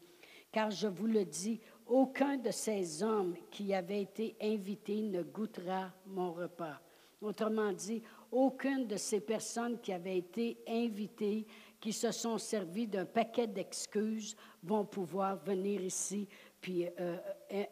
[0.51, 5.91] Car je vous le dis, aucun de ces hommes qui avaient été invités ne goûtera
[6.05, 6.79] mon repas.
[7.21, 11.47] Autrement dit, aucune de ces personnes qui avaient été invitées,
[11.79, 16.27] qui se sont servies d'un paquet d'excuses, vont pouvoir venir ici
[16.61, 17.17] puis euh,
[17.53, 17.63] euh,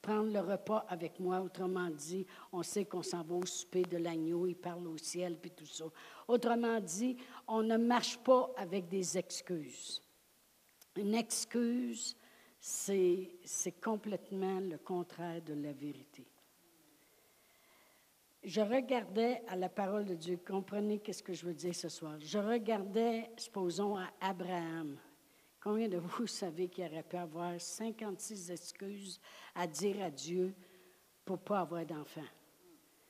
[0.00, 1.40] prendre le repas avec moi.
[1.40, 5.38] Autrement dit, on sait qu'on s'en va au souper de l'agneau, il parle au ciel,
[5.40, 5.84] puis tout ça.
[6.26, 10.02] Autrement dit, on ne marche pas avec des excuses.
[10.96, 12.16] Une excuse,
[12.64, 16.24] c'est complètement le contraire de la vérité.
[18.44, 22.14] Je regardais à la parole de Dieu, comprenez qu'est-ce que je veux dire ce soir.
[22.20, 24.96] Je regardais, supposons, à Abraham.
[25.60, 29.20] Combien de vous savez qu'il aurait pu avoir 56 excuses
[29.56, 30.54] à dire à Dieu
[31.24, 32.20] pour ne pas avoir d'enfant?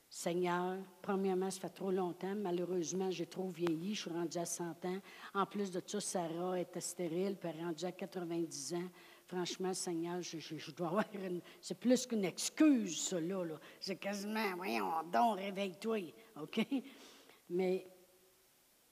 [0.09, 2.35] Seigneur, premièrement, ça fait trop longtemps.
[2.35, 3.95] Malheureusement, j'ai trop vieilli.
[3.95, 4.99] Je suis rendue à 100 ans.
[5.35, 8.89] En plus de ça, Sarah était stérile, puis rendue à 90 ans.
[9.33, 11.41] Franchement, Seigneur, je, dois avoir une.
[11.61, 13.45] C'est plus qu'une excuse, ça, là.
[13.81, 16.13] C'est quasiment, voyons, donc, réveille-toi.
[16.41, 16.67] OK?
[17.51, 17.87] Mais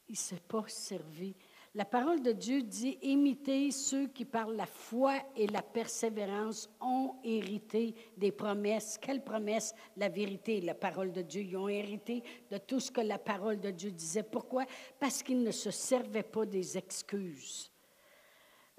[0.08, 1.34] il ne s'est pas servi
[1.72, 7.14] la parole de Dieu dit, imitez ceux qui par la foi et la persévérance ont
[7.22, 8.98] hérité des promesses.
[9.00, 9.72] Quelles promesses?
[9.96, 11.42] La vérité, la parole de Dieu.
[11.42, 14.24] Ils ont hérité de tout ce que la parole de Dieu disait.
[14.24, 14.64] Pourquoi?
[14.98, 17.69] Parce qu'ils ne se servaient pas des excuses.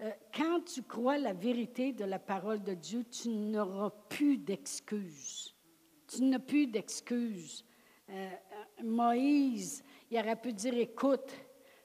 [0.01, 5.55] Euh, quand tu crois la vérité de la parole de Dieu, tu n'auras plus d'excuses.
[6.07, 7.63] Tu n'as plus d'excuses.
[8.09, 11.31] Euh, euh, Moïse, il aurait pu dire, écoute,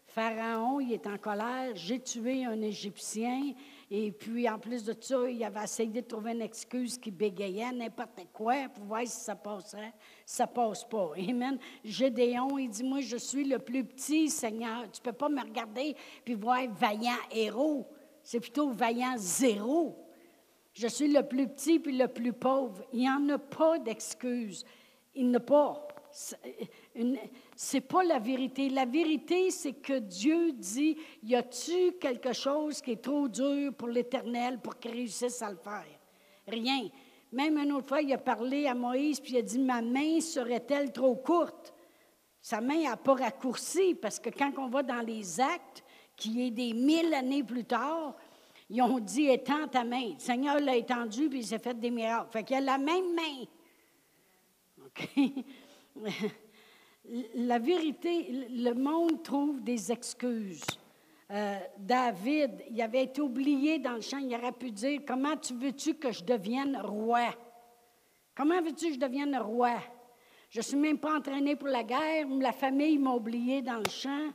[0.07, 3.53] Pharaon, il est en colère, j'ai tué un Égyptien,
[3.91, 7.71] et puis en plus de ça, il avait essayé de trouver une excuse qui bégayait,
[7.71, 9.93] n'importe quoi, pour voir si ça passerait.
[10.25, 11.13] Ça passe pas.
[11.19, 11.59] Amen.
[11.85, 14.91] Gédéon, il dit, moi, je suis le plus petit, Seigneur.
[14.91, 17.87] Tu peux pas me regarder puis voir vaillant héros.
[18.27, 19.97] C'est plutôt vaillant zéro.
[20.73, 22.83] Je suis le plus petit puis le plus pauvre.
[22.93, 24.65] Il n'y en a pas d'excuse.
[25.15, 25.87] Il n'y a pas
[27.55, 28.69] c'est pas la vérité.
[28.71, 33.89] La vérité, c'est que Dieu dit, y a-tu quelque chose qui est trop dur pour
[33.89, 35.85] l'Éternel pour qu'il réussisse à le faire?
[36.49, 36.89] Rien.
[37.31, 40.21] Même une autre fois, il a parlé à Moïse, puis il a dit, ma main
[40.21, 41.75] serait-elle trop courte?
[42.41, 45.85] Sa main n'a pas raccourci, parce que quand on va dans les actes,
[46.17, 48.15] qui est des mille années plus tard,
[48.69, 50.15] ils ont dit, étends ta main.
[50.15, 52.31] Le Seigneur l'a étendu, puis il s'est fait des miracles.
[52.33, 53.45] Fait qu'il a la même main.
[54.85, 55.09] OK?
[57.35, 60.65] la vérité, le monde trouve des excuses.
[61.31, 65.55] Euh, David, il avait été oublié dans le champ, il aurait pu dire, comment tu
[65.55, 67.35] veux-tu que je devienne roi?
[68.35, 69.75] Comment veux-tu que je devienne roi?
[70.51, 73.91] Je ne suis même pas entraîné pour la guerre, la famille m'a oublié dans le
[73.91, 74.31] champ.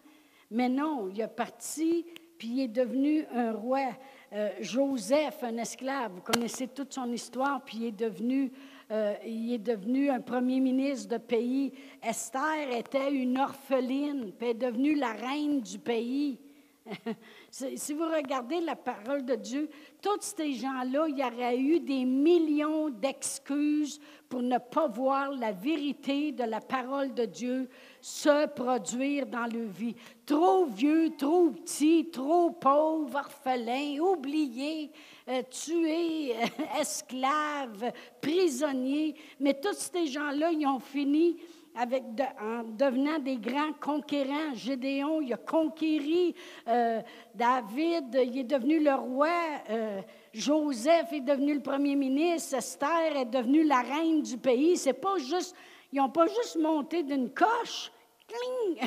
[0.51, 2.05] Mais non, il est parti,
[2.37, 3.97] puis il est devenu un roi.
[4.33, 8.51] Euh, Joseph, un esclave, vous connaissez toute son histoire, puis il est devenu
[8.91, 11.71] euh, il est devenu un premier ministre de pays.
[12.03, 16.39] Esther était une orpheline, puis est devenue la reine du pays.
[17.49, 19.69] si vous regardez la parole de Dieu,
[20.01, 25.53] tous ces gens-là, il y aurait eu des millions d'excuses pour ne pas voir la
[25.53, 27.69] vérité de la parole de Dieu
[28.01, 29.95] se produire dans leur vie.
[30.25, 34.91] Trop vieux, trop petit, trop pauvre, orphelin, oublié,
[35.29, 36.33] euh, tué,
[36.79, 39.15] esclave, prisonnier.
[39.39, 41.37] Mais tous ces gens-là, ils ont fini
[41.75, 42.03] avec
[42.41, 44.53] en devenant des grands conquérants.
[44.55, 46.35] Gédéon, il a conquéri
[46.67, 47.01] euh,
[47.33, 49.29] David, il est devenu le roi.
[49.69, 50.01] Euh,
[50.33, 52.57] Joseph est devenu le premier ministre.
[52.57, 54.77] Esther est devenue la reine du pays.
[54.77, 55.55] C'est pas juste,
[55.91, 57.91] ils n'ont pas juste monté d'une coche.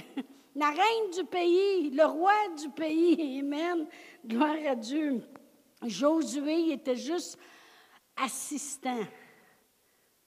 [0.55, 3.41] La reine du pays, le roi du pays.
[3.41, 3.87] Amen.
[4.25, 5.21] Gloire à Dieu.
[5.83, 7.39] Josué était juste
[8.17, 9.05] assistant.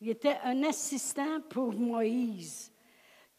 [0.01, 2.71] Il était un assistant pour Moïse.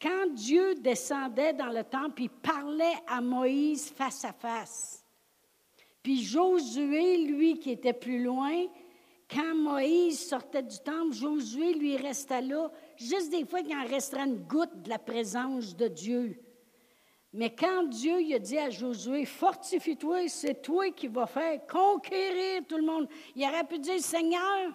[0.01, 5.05] Quand Dieu descendait dans le temple, il parlait à Moïse face à face.
[6.01, 8.65] Puis Josué, lui qui était plus loin,
[9.29, 14.25] quand Moïse sortait du temple, Josué lui restait là, juste des fois qu'il en resterait
[14.25, 16.41] une goutte de la présence de Dieu.
[17.31, 22.63] Mais quand Dieu il a dit à Josué, fortifie-toi, c'est toi qui vas faire conquérir
[22.67, 24.73] tout le monde, il aurait pu dire, Seigneur,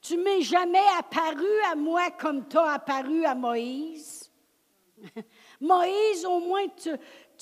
[0.00, 4.30] tu m'es jamais apparu à moi comme tu as apparu à Moïse.
[5.60, 6.90] Moïse, au moins, tu,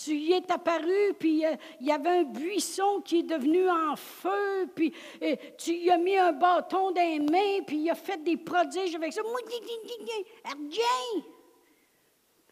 [0.08, 4.68] y es apparu, puis euh, il y avait un buisson qui est devenu en feu,
[4.74, 8.22] puis euh, tu y as mis un bâton dans les mains, puis il a fait
[8.22, 9.22] des prodiges avec ça.
[10.68, 11.22] Viens!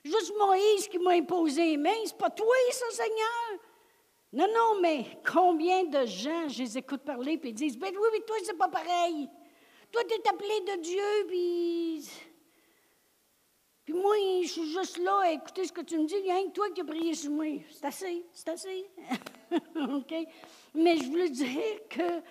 [0.05, 1.91] juste Moïse qui m'a imposé les mains.
[2.05, 3.61] C'est pas toi, ça, Seigneur.
[4.33, 8.09] Non, non, mais combien de gens, je les écoute parler, puis ils disent, ben oui,
[8.13, 9.29] mais toi, c'est pas pareil.
[9.93, 12.05] Toi, tu es appelé de Dieu, puis...
[13.85, 16.15] Puis moi, je suis juste là à écouter ce que tu me dis.
[16.21, 17.45] Il y a rien que toi qui as prié sur moi.
[17.71, 18.87] C'est assez, c'est assez.
[19.77, 20.15] OK?
[20.75, 22.23] Mais je voulais dire que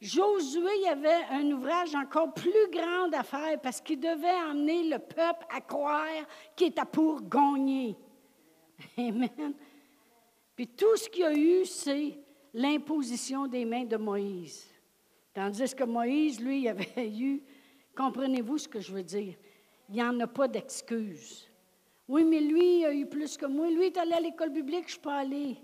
[0.00, 5.46] Josué avait un ouvrage encore plus grand à faire parce qu'il devait amener le peuple
[5.54, 7.96] à croire qu'il était pour gagner.
[8.98, 9.54] Amen.
[10.56, 12.18] Puis tout ce qu'il y a eu, c'est
[12.54, 14.66] l'imposition des mains de Moïse.
[15.34, 17.42] Tandis que Moïse, lui, il avait eu,
[17.96, 19.34] comprenez-vous ce que je veux dire?
[19.88, 21.48] Il n'y en a pas d'excuse.
[22.08, 23.68] Oui, mais lui, il a eu plus que moi.
[23.68, 25.56] Lui, il est allé à l'école publique, je ne suis pas allé.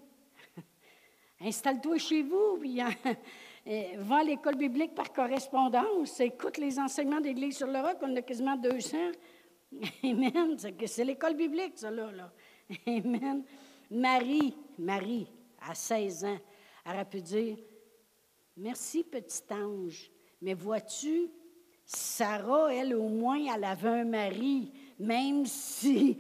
[1.41, 2.81] Installe-toi chez vous, puis
[3.97, 6.21] va à l'école biblique par correspondance.
[6.21, 8.97] Écoute les enseignements d'Église sur le roc, on a quasiment 200.
[10.05, 10.57] Amen.
[10.87, 12.33] C'est l'école biblique, ça, là.
[12.87, 13.45] Amen.
[13.91, 15.27] Marie, Marie,
[15.61, 16.39] à 16 ans,
[16.87, 17.59] aurait pu dire
[18.57, 21.31] Merci, petit ange, mais vois-tu,
[21.93, 26.17] Sarah, elle, au moins, elle avait un mari, même si,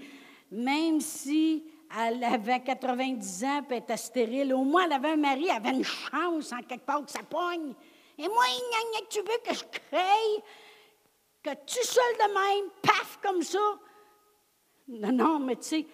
[0.50, 1.64] même si
[1.96, 4.52] elle avait 90 ans et était stérile.
[4.52, 7.22] Au moins, elle avait un mari, elle avait une chance en quelque part que ça
[7.22, 7.72] pogne.
[8.18, 8.44] Et moi,
[9.08, 10.42] tu veux que je crée,
[11.40, 13.58] que tu seul de même, paf, comme ça?
[14.88, 15.86] Non, non, mais tu sais,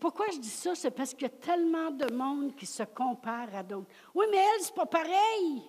[0.00, 0.74] pourquoi je dis ça?
[0.74, 3.88] C'est parce qu'il y a tellement de monde qui se compare à d'autres.
[4.16, 5.62] Oui, mais elle, c'est pas pareil.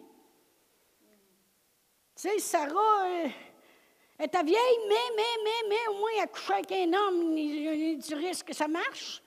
[2.15, 3.29] Tu sais, Sarah, euh,
[4.19, 7.35] elle est vieille, mais, mais, mais, mais, au moins, elle couche avec un homme,
[7.99, 9.23] tu risques que ça marche.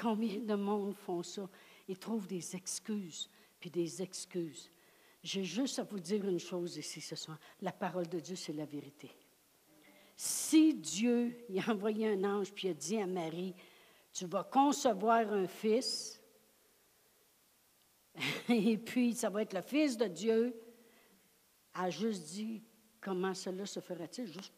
[0.00, 1.48] Combien de monde font ça?
[1.88, 4.70] Ils trouvent des excuses, puis des excuses.
[5.22, 7.38] J'ai juste à vous dire une chose ici ce soir.
[7.60, 9.10] La parole de Dieu, c'est la vérité.
[10.16, 13.54] Si Dieu a envoyé un ange puis a dit à Marie,
[14.12, 16.19] tu vas concevoir un fils,
[18.48, 20.54] et puis ça va être le fils de Dieu,
[21.74, 22.62] a juste dit,
[23.00, 24.26] comment cela se fera-t-il?
[24.26, 24.52] Juste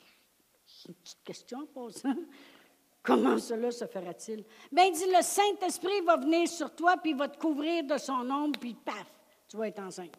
[0.89, 2.15] une petite question pour ça.
[3.03, 4.45] Comment cela se fera-t-il?
[4.71, 7.99] Bien, il dit, le Saint-Esprit va venir sur toi, puis il va te couvrir de
[7.99, 9.13] son ombre, puis paf,
[9.49, 10.17] tu vas être enceinte.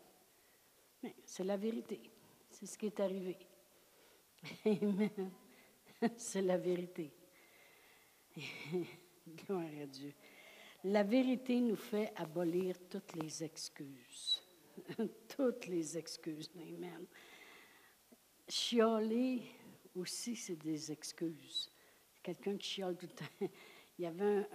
[1.01, 2.01] Mais c'est la vérité.
[2.49, 3.37] C'est ce qui est arrivé.
[4.65, 5.31] Amen.
[6.17, 7.11] C'est la vérité.
[9.27, 10.13] Gloire à Dieu.
[10.85, 14.41] La vérité nous fait abolir toutes les excuses.
[15.35, 16.49] toutes les excuses.
[16.57, 17.05] Amen.
[18.47, 19.41] Chioler
[19.95, 21.69] aussi, c'est des excuses
[22.23, 23.53] quelqu'un qui chiale tout le temps.
[23.99, 24.47] Il y avait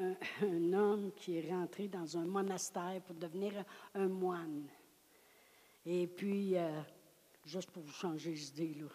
[0.42, 3.64] un, homme qui est rentré dans un monastère pour devenir
[3.94, 4.66] un, moine.
[5.86, 6.80] Et puis, euh,
[7.44, 8.86] juste pour vous changer d'idée, là.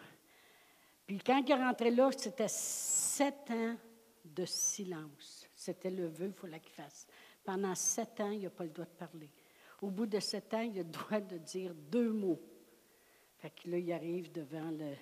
[1.06, 3.76] Puis quand il est rentré là, c'était sept ans
[4.24, 5.48] de silence.
[5.54, 7.06] C'était le vœu qu'il fallait qu'il fasse.
[7.44, 9.30] Pendant sept ans, il n'a pas le droit de parler.
[9.82, 12.40] Au bout de sept ans, il a le droit de dire deux mots.
[13.36, 14.94] Fait que là, il arrive devant le,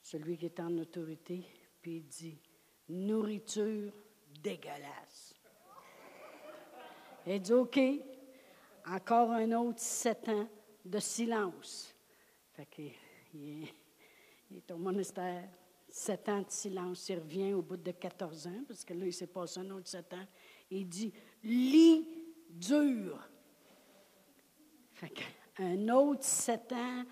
[0.00, 1.44] celui qui est en autorité,
[1.82, 2.38] puis il dit
[2.88, 3.92] nourriture
[4.42, 5.34] dégueulasse.
[7.26, 7.80] Elle dit OK,
[8.86, 10.48] encore un autre sept ans
[10.84, 11.94] de silence.
[12.52, 12.92] Fait qu'il
[14.54, 15.48] est, au monastère,
[15.88, 17.08] sept ans de silence.
[17.08, 19.88] Il revient au bout de 14 ans, parce que là, il s'est passé un autre
[19.88, 20.26] sept ans.
[20.70, 21.12] Il dit
[21.44, 22.06] lit
[22.50, 23.18] dur.
[24.92, 25.12] Fait
[25.58, 27.04] un autre sept ans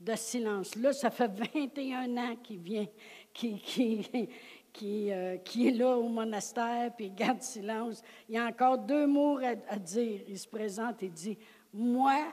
[0.00, 0.74] de silence.
[0.76, 2.86] Là, ça fait 21 ans qu'il vient,
[3.32, 3.52] qui,
[5.12, 8.02] euh, est là au monastère, puis il garde silence.
[8.28, 10.22] Il y a encore deux mots à, dire.
[10.26, 11.38] Il se présente et dit
[11.72, 12.32] Moi,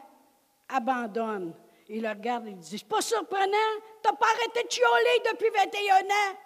[0.69, 1.53] abandonne.
[1.89, 5.49] Il le regarde et il dit C'est pas surprenant, t'as pas arrêté de chioler depuis
[5.49, 6.37] 21 ans.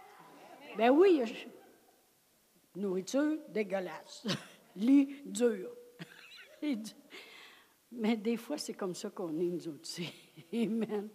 [0.77, 1.23] Ben oui,
[2.75, 4.25] nourriture dégueulasse,
[4.75, 5.69] lit dur.
[7.91, 9.89] Mais des fois, c'est comme ça qu'on est, nous autres.
[10.53, 11.09] Amen.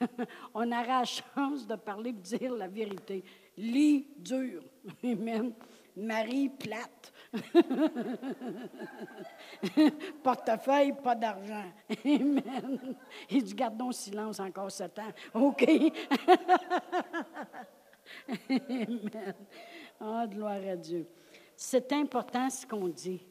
[0.54, 3.22] On a la chance de parler et de dire la vérité
[3.56, 4.62] lit dur.
[5.04, 5.52] Amen.
[5.96, 7.12] Marie plate.
[10.22, 11.64] Portefeuille, pas d'argent.
[12.04, 12.96] Amen.
[13.30, 15.12] Il dit, gardons silence encore sept ans.
[15.32, 15.64] OK.
[18.50, 19.34] Amen.
[20.00, 21.06] Oh, gloire à Dieu.
[21.56, 23.22] C'est important ce qu'on dit.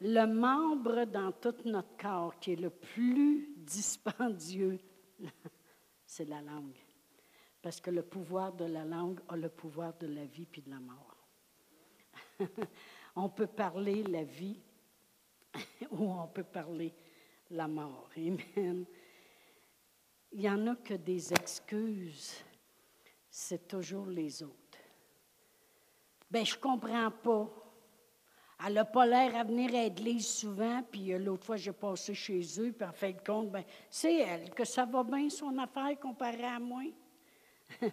[0.00, 4.78] Le membre dans tout notre corps qui est le plus dispendieux,
[6.04, 6.76] c'est la langue.
[7.62, 10.70] Parce que le pouvoir de la langue a le pouvoir de la vie puis de
[10.70, 11.16] la mort.
[13.16, 14.60] on peut parler la vie
[15.90, 16.92] ou on peut parler
[17.50, 18.10] la mort.
[18.16, 18.36] Il
[20.34, 22.44] n'y en a que des excuses.
[23.30, 24.63] C'est toujours les autres.
[26.34, 27.48] Ben, je comprends pas.
[28.66, 32.12] Elle n'a pas l'air à venir à l'église souvent, puis euh, l'autre fois, j'ai passé
[32.12, 35.56] chez eux, puis en fin de compte, ben, c'est elle, que ça va bien son
[35.58, 36.82] affaire comparé à moi.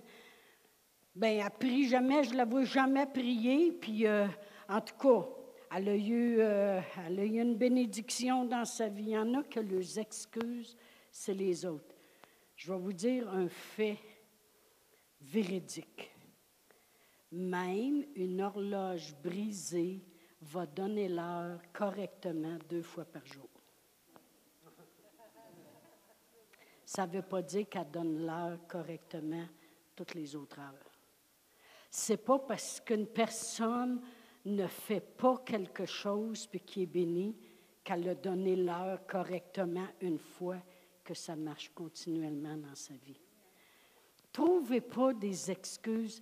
[1.16, 4.26] ben, elle prie jamais, je ne la vois jamais prier, puis euh,
[4.68, 5.28] en tout cas,
[5.76, 9.04] elle a, eu, euh, elle a eu une bénédiction dans sa vie.
[9.04, 10.76] Il y en a que les excuses,
[11.12, 11.96] c'est les autres.
[12.56, 14.00] Je vais vous dire un fait
[15.22, 16.11] véridique.
[17.32, 20.04] Même une horloge brisée
[20.42, 23.48] va donner l'heure correctement deux fois par jour.
[26.86, 29.46] Ça ne veut pas dire qu'elle donne l'heure correctement
[29.96, 30.92] toutes les autres heures.
[31.90, 34.02] C'est pas parce qu'une personne
[34.46, 37.38] ne fait pas quelque chose puis qui est béni
[37.84, 40.58] qu'elle a donné l'heure correctement une fois
[41.04, 43.20] que ça marche continuellement dans sa vie.
[44.32, 46.22] Trouvez pas des excuses.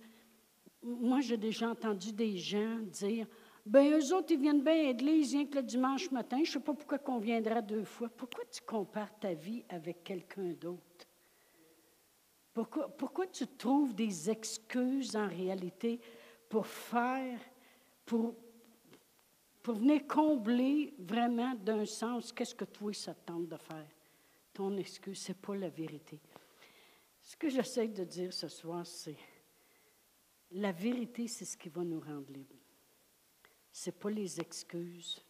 [0.82, 3.26] Moi, j'ai déjà entendu des gens dire
[3.66, 6.38] ben eux autres, ils viennent bien à l'église rien que le dimanche matin.
[6.38, 8.08] Je ne sais pas pourquoi qu'on viendra deux fois.
[8.08, 11.06] Pourquoi tu compares ta vie avec quelqu'un d'autre?
[12.52, 16.00] Pourquoi, pourquoi tu trouves des excuses en réalité
[16.48, 17.38] pour faire,
[18.04, 18.34] pour,
[19.62, 23.86] pour venir combler vraiment d'un sens qu'est-ce que toi, ça te tente de faire?
[24.52, 26.18] Ton excuse, ce n'est pas la vérité.
[27.22, 29.16] Ce que j'essaie de dire ce soir, c'est
[30.52, 32.56] la vérité, c'est ce qui va nous rendre libres.
[33.72, 35.22] Ce n'est pas les excuses.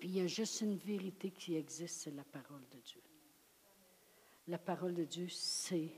[0.00, 3.02] Il y a juste une vérité qui existe, c'est la parole de Dieu.
[4.48, 5.90] La parole de Dieu, c'est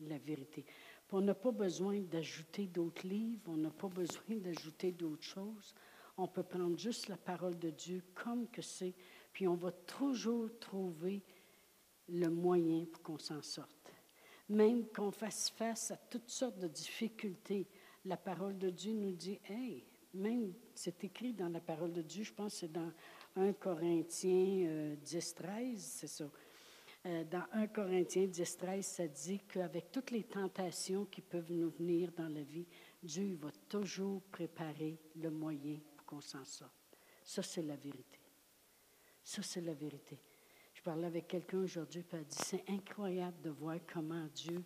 [0.00, 0.64] la vérité.
[1.12, 5.74] On n'a pas besoin d'ajouter d'autres livres, on n'a pas besoin d'ajouter d'autres choses.
[6.16, 8.94] On peut prendre juste la parole de Dieu comme que c'est,
[9.32, 11.22] puis on va toujours trouver
[12.08, 13.79] le moyen pour qu'on s'en sorte.
[14.50, 17.68] Même qu'on fasse face à toutes sortes de difficultés,
[18.04, 22.24] la parole de Dieu nous dit, Hey, même, c'est écrit dans la parole de Dieu,
[22.24, 22.92] je pense que c'est dans
[23.36, 26.24] 1 Corinthiens 10, euh, 13, c'est ça.
[27.06, 31.70] Euh, dans 1 Corinthiens 10, 13, ça dit qu'avec toutes les tentations qui peuvent nous
[31.70, 32.66] venir dans la vie,
[33.00, 36.72] Dieu va toujours préparer le moyen pour qu'on s'en sorte.
[37.22, 38.18] Ça, c'est la vérité.
[39.22, 40.18] Ça, c'est la vérité.
[40.80, 44.64] Je parlais avec quelqu'un aujourd'hui, puis elle dit, c'est incroyable de voir comment Dieu,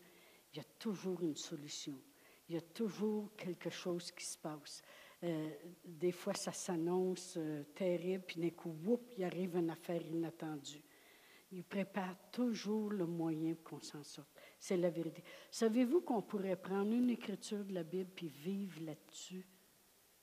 [0.52, 2.00] il y a toujours une solution.
[2.48, 4.80] Il y a toujours quelque chose qui se passe.
[5.24, 5.50] Euh,
[5.84, 8.76] des fois, ça s'annonce euh, terrible, puis d'un coup,
[9.18, 10.84] il arrive une affaire inattendue.
[11.50, 14.30] Il prépare toujours le moyen qu'on s'en sorte.
[14.60, 15.24] C'est la vérité.
[15.50, 19.48] Savez-vous qu'on pourrait prendre une écriture de la Bible puis vivre là-dessus?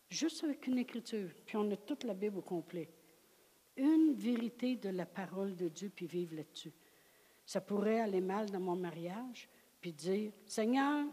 [0.07, 2.89] Juste avec une écriture, puis on a toute la Bible au complet.
[3.77, 6.73] Une vérité de la parole de Dieu, puis vivre là-dessus.
[7.45, 9.49] Ça pourrait aller mal dans mon mariage,
[9.79, 11.05] puis dire, Seigneur,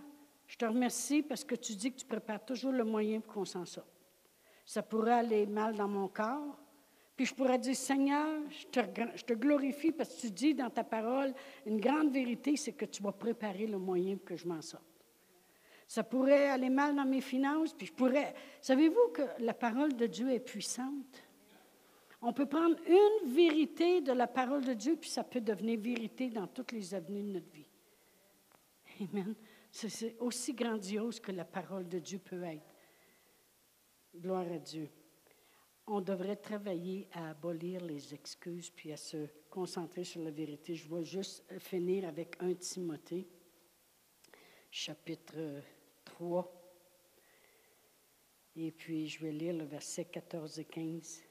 [0.46, 3.44] je te remercie parce que tu dis que tu prépares toujours le moyen pour qu'on
[3.44, 3.88] s'en sorte.
[4.64, 6.58] Ça pourrait aller mal dans mon corps.
[7.16, 8.80] Puis je pourrais dire, Seigneur, je te,
[9.14, 11.34] je te glorifie parce que tu dis dans ta parole,
[11.66, 14.84] une grande vérité, c'est que tu vas préparer le moyen pour que je m'en sorte.
[15.86, 18.34] Ça pourrait aller mal dans mes finances, puis je pourrais...
[18.60, 21.27] Savez-vous que la parole de Dieu est puissante?
[22.20, 26.30] On peut prendre une vérité de la parole de Dieu, puis ça peut devenir vérité
[26.30, 27.68] dans toutes les avenues de notre vie.
[29.00, 29.34] Amen.
[29.70, 32.74] C'est aussi grandiose que la parole de Dieu peut être.
[34.16, 34.88] Gloire à Dieu.
[35.86, 40.74] On devrait travailler à abolir les excuses puis à se concentrer sur la vérité.
[40.74, 43.28] Je vais juste finir avec 1 Timothée,
[44.70, 45.62] chapitre
[46.04, 46.52] 3.
[48.56, 51.27] Et puis, je vais lire le verset 14 et 15.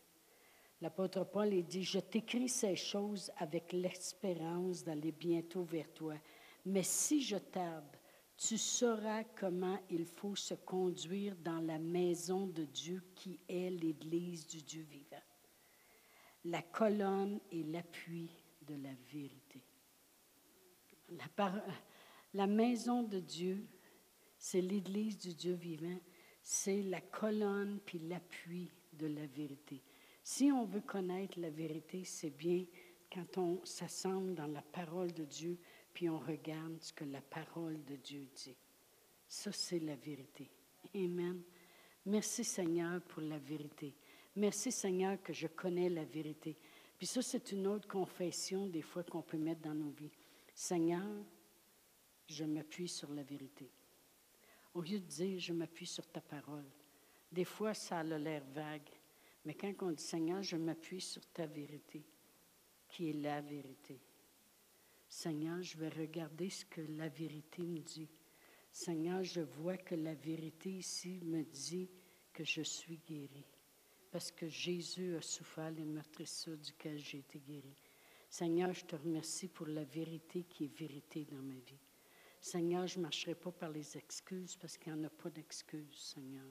[0.82, 6.16] L'apôtre Paul dit, Je t'écris ces choses avec l'espérance d'aller bientôt vers toi.
[6.66, 7.98] Mais si je tarde,
[8.38, 14.46] tu sauras comment il faut se conduire dans la maison de Dieu qui est l'Église
[14.46, 15.24] du Dieu vivant,
[16.46, 18.30] la colonne et l'appui
[18.62, 19.64] de la vérité.
[21.10, 21.64] La,
[22.36, 23.66] la maison de Dieu,
[24.38, 26.00] c'est l'Église du Dieu vivant,
[26.44, 29.82] c'est la colonne puis l'appui de la vérité.
[30.30, 32.66] Si on veut connaître la vérité, c'est bien
[33.10, 35.58] quand on s'assemble dans la parole de Dieu,
[35.94, 38.58] puis on regarde ce que la parole de Dieu dit.
[39.26, 40.52] Ça, c'est la vérité.
[40.94, 41.42] Amen.
[42.06, 43.96] Merci Seigneur pour la vérité.
[44.36, 46.58] Merci Seigneur que je connais la vérité.
[46.98, 50.12] Puis ça, c'est une autre confession des fois qu'on peut mettre dans nos vies.
[50.54, 51.24] Seigneur,
[52.28, 53.72] je m'appuie sur la vérité.
[54.74, 56.68] Au lieu de dire, je m'appuie sur ta parole.
[57.32, 58.90] Des fois, ça a l'air vague.
[59.48, 62.04] Mais quand on dit, Seigneur, je m'appuie sur ta vérité,
[62.90, 63.98] qui est la vérité.
[65.08, 68.10] Seigneur, je vais regarder ce que la vérité me dit.
[68.74, 71.90] Seigneur, je vois que la vérité ici me dit
[72.34, 73.46] que je suis guéri.
[74.12, 77.74] Parce que Jésus a souffert les meurtrissures duquel j'ai été guéri.
[78.30, 81.80] Seigneur, je te remercie pour la vérité qui est vérité dans ma vie.
[82.42, 86.14] Seigneur, je ne marcherai pas par les excuses parce qu'il n'y en a pas d'excuses,
[86.14, 86.44] Seigneur.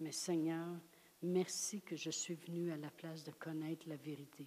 [0.00, 0.80] Mais Seigneur,
[1.22, 4.46] merci que je suis venu à la place de connaître la vérité.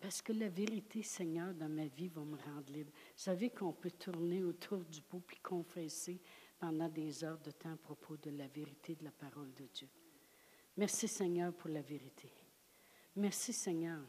[0.00, 2.90] Parce que la vérité, Seigneur, dans ma vie va me rendre libre.
[2.92, 6.20] Vous savez qu'on peut tourner autour du pot puis confesser
[6.58, 9.88] pendant des heures de temps à propos de la vérité de la parole de Dieu.
[10.76, 12.30] Merci, Seigneur, pour la vérité.
[13.16, 14.00] Merci, Seigneur.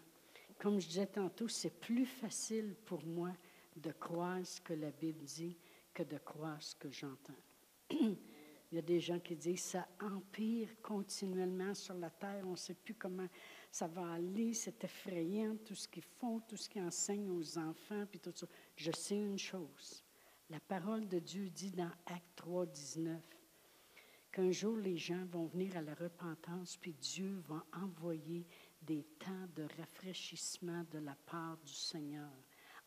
[0.59, 3.31] Comme je disais tantôt, c'est plus facile pour moi
[3.75, 5.57] de croire ce que la Bible dit
[5.93, 7.33] que de croire ce que j'entends.
[8.71, 12.55] Il y a des gens qui disent ça empire continuellement sur la terre, on ne
[12.55, 13.27] sait plus comment
[13.71, 18.05] ça va aller, c'est effrayant, tout ce qu'ils font, tout ce qu'ils enseignent aux enfants,
[18.09, 18.47] puis tout ça.
[18.75, 20.03] Je sais une chose,
[20.49, 23.21] la parole de Dieu dit dans Acte 3, 19,
[24.31, 28.45] qu'un jour les gens vont venir à la repentance, puis Dieu va envoyer
[28.81, 32.31] des temps de rafraîchissement de la part du Seigneur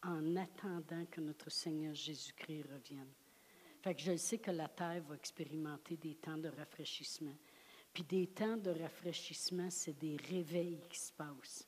[0.03, 3.13] en attendant que notre Seigneur Jésus-Christ revienne.
[3.81, 7.35] Fait que je sais que la terre va expérimenter des temps de rafraîchissement.
[7.93, 11.67] Puis des temps de rafraîchissement, c'est des réveils qui se passent.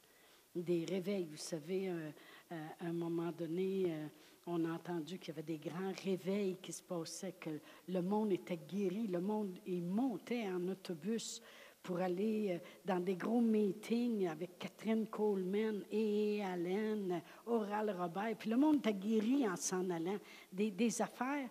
[0.55, 1.27] Des réveils.
[1.31, 2.11] Vous savez, euh,
[2.53, 4.07] euh, à un moment donné, euh,
[4.47, 8.33] on a entendu qu'il y avait des grands réveils qui se passaient, que le monde
[8.33, 11.41] était guéri, le monde, il montait en autobus
[11.83, 18.37] pour aller dans des gros meetings avec Catherine Coleman et Allen, Oral Robert.
[18.37, 20.19] Puis le monde était guéri en s'en allant.
[20.53, 21.49] Des, des affaires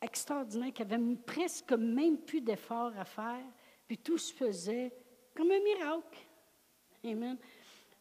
[0.00, 3.44] extraordinaires qui avaient presque même plus d'efforts à faire
[3.90, 4.94] puis tout se faisait
[5.34, 6.18] comme un miracle.
[7.02, 7.36] Amen.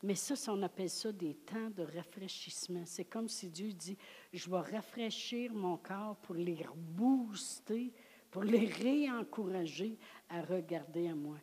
[0.04, 2.84] Mais ça, on appelle ça des temps de rafraîchissement.
[2.86, 3.98] C'est comme si Dieu dit,
[4.32, 7.92] je vais rafraîchir mon corps pour les booster,
[8.30, 9.98] pour les réencourager
[10.30, 11.38] à regarder à moi.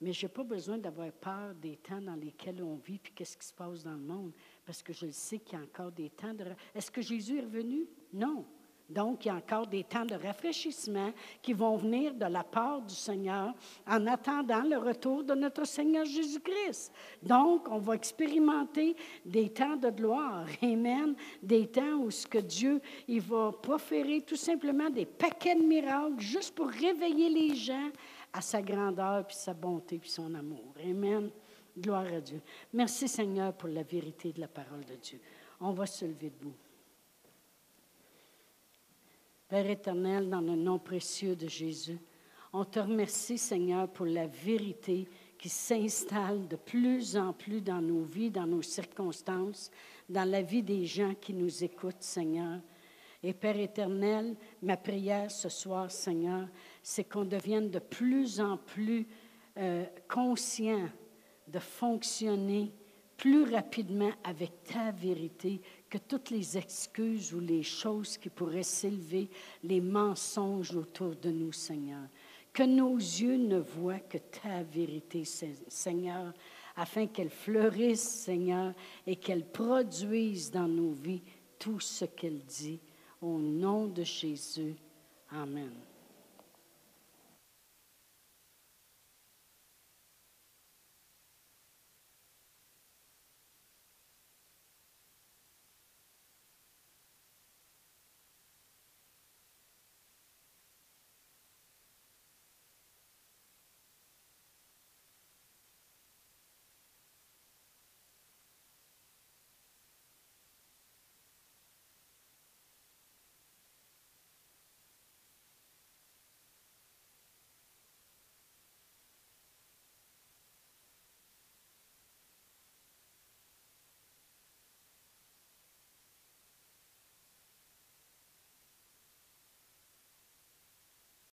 [0.00, 3.36] Mais je n'ai pas besoin d'avoir peur des temps dans lesquels on vit, puis qu'est-ce
[3.36, 4.32] qui se passe dans le monde,
[4.64, 6.46] parce que je le sais qu'il y a encore des temps de...
[6.74, 7.86] Est-ce que Jésus est revenu?
[8.14, 8.46] Non.
[8.88, 11.10] Donc, il y a encore des temps de rafraîchissement
[11.40, 13.54] qui vont venir de la part du Seigneur
[13.86, 16.92] en attendant le retour de notre Seigneur Jésus-Christ.
[17.22, 20.46] Donc, on va expérimenter des temps de gloire.
[20.62, 21.14] Amen.
[21.42, 26.20] Des temps où ce que Dieu, il va proférer tout simplement des paquets de miracles
[26.20, 27.90] juste pour réveiller les gens
[28.34, 30.74] à sa grandeur, puis sa bonté, puis son amour.
[30.84, 31.30] Amen.
[31.78, 32.42] Gloire à Dieu.
[32.72, 35.20] Merci Seigneur pour la vérité de la parole de Dieu.
[35.60, 36.54] On va se lever debout.
[39.48, 41.98] Père éternel, dans le nom précieux de Jésus,
[42.52, 48.02] on te remercie, Seigneur, pour la vérité qui s'installe de plus en plus dans nos
[48.02, 49.70] vies, dans nos circonstances,
[50.08, 52.60] dans la vie des gens qui nous écoutent, Seigneur.
[53.22, 56.48] Et Père éternel, ma prière ce soir, Seigneur,
[56.82, 59.06] c'est qu'on devienne de plus en plus
[59.58, 60.88] euh, conscient
[61.48, 62.72] de fonctionner
[63.16, 65.60] plus rapidement avec ta vérité
[65.94, 69.28] que toutes les excuses ou les choses qui pourraient s'élever,
[69.62, 72.08] les mensonges autour de nous, Seigneur.
[72.52, 75.22] Que nos yeux ne voient que ta vérité,
[75.68, 76.34] Seigneur,
[76.74, 78.74] afin qu'elle fleurisse, Seigneur,
[79.06, 81.22] et qu'elle produise dans nos vies
[81.60, 82.80] tout ce qu'elle dit.
[83.22, 84.74] Au nom de Jésus.
[85.30, 85.70] Amen.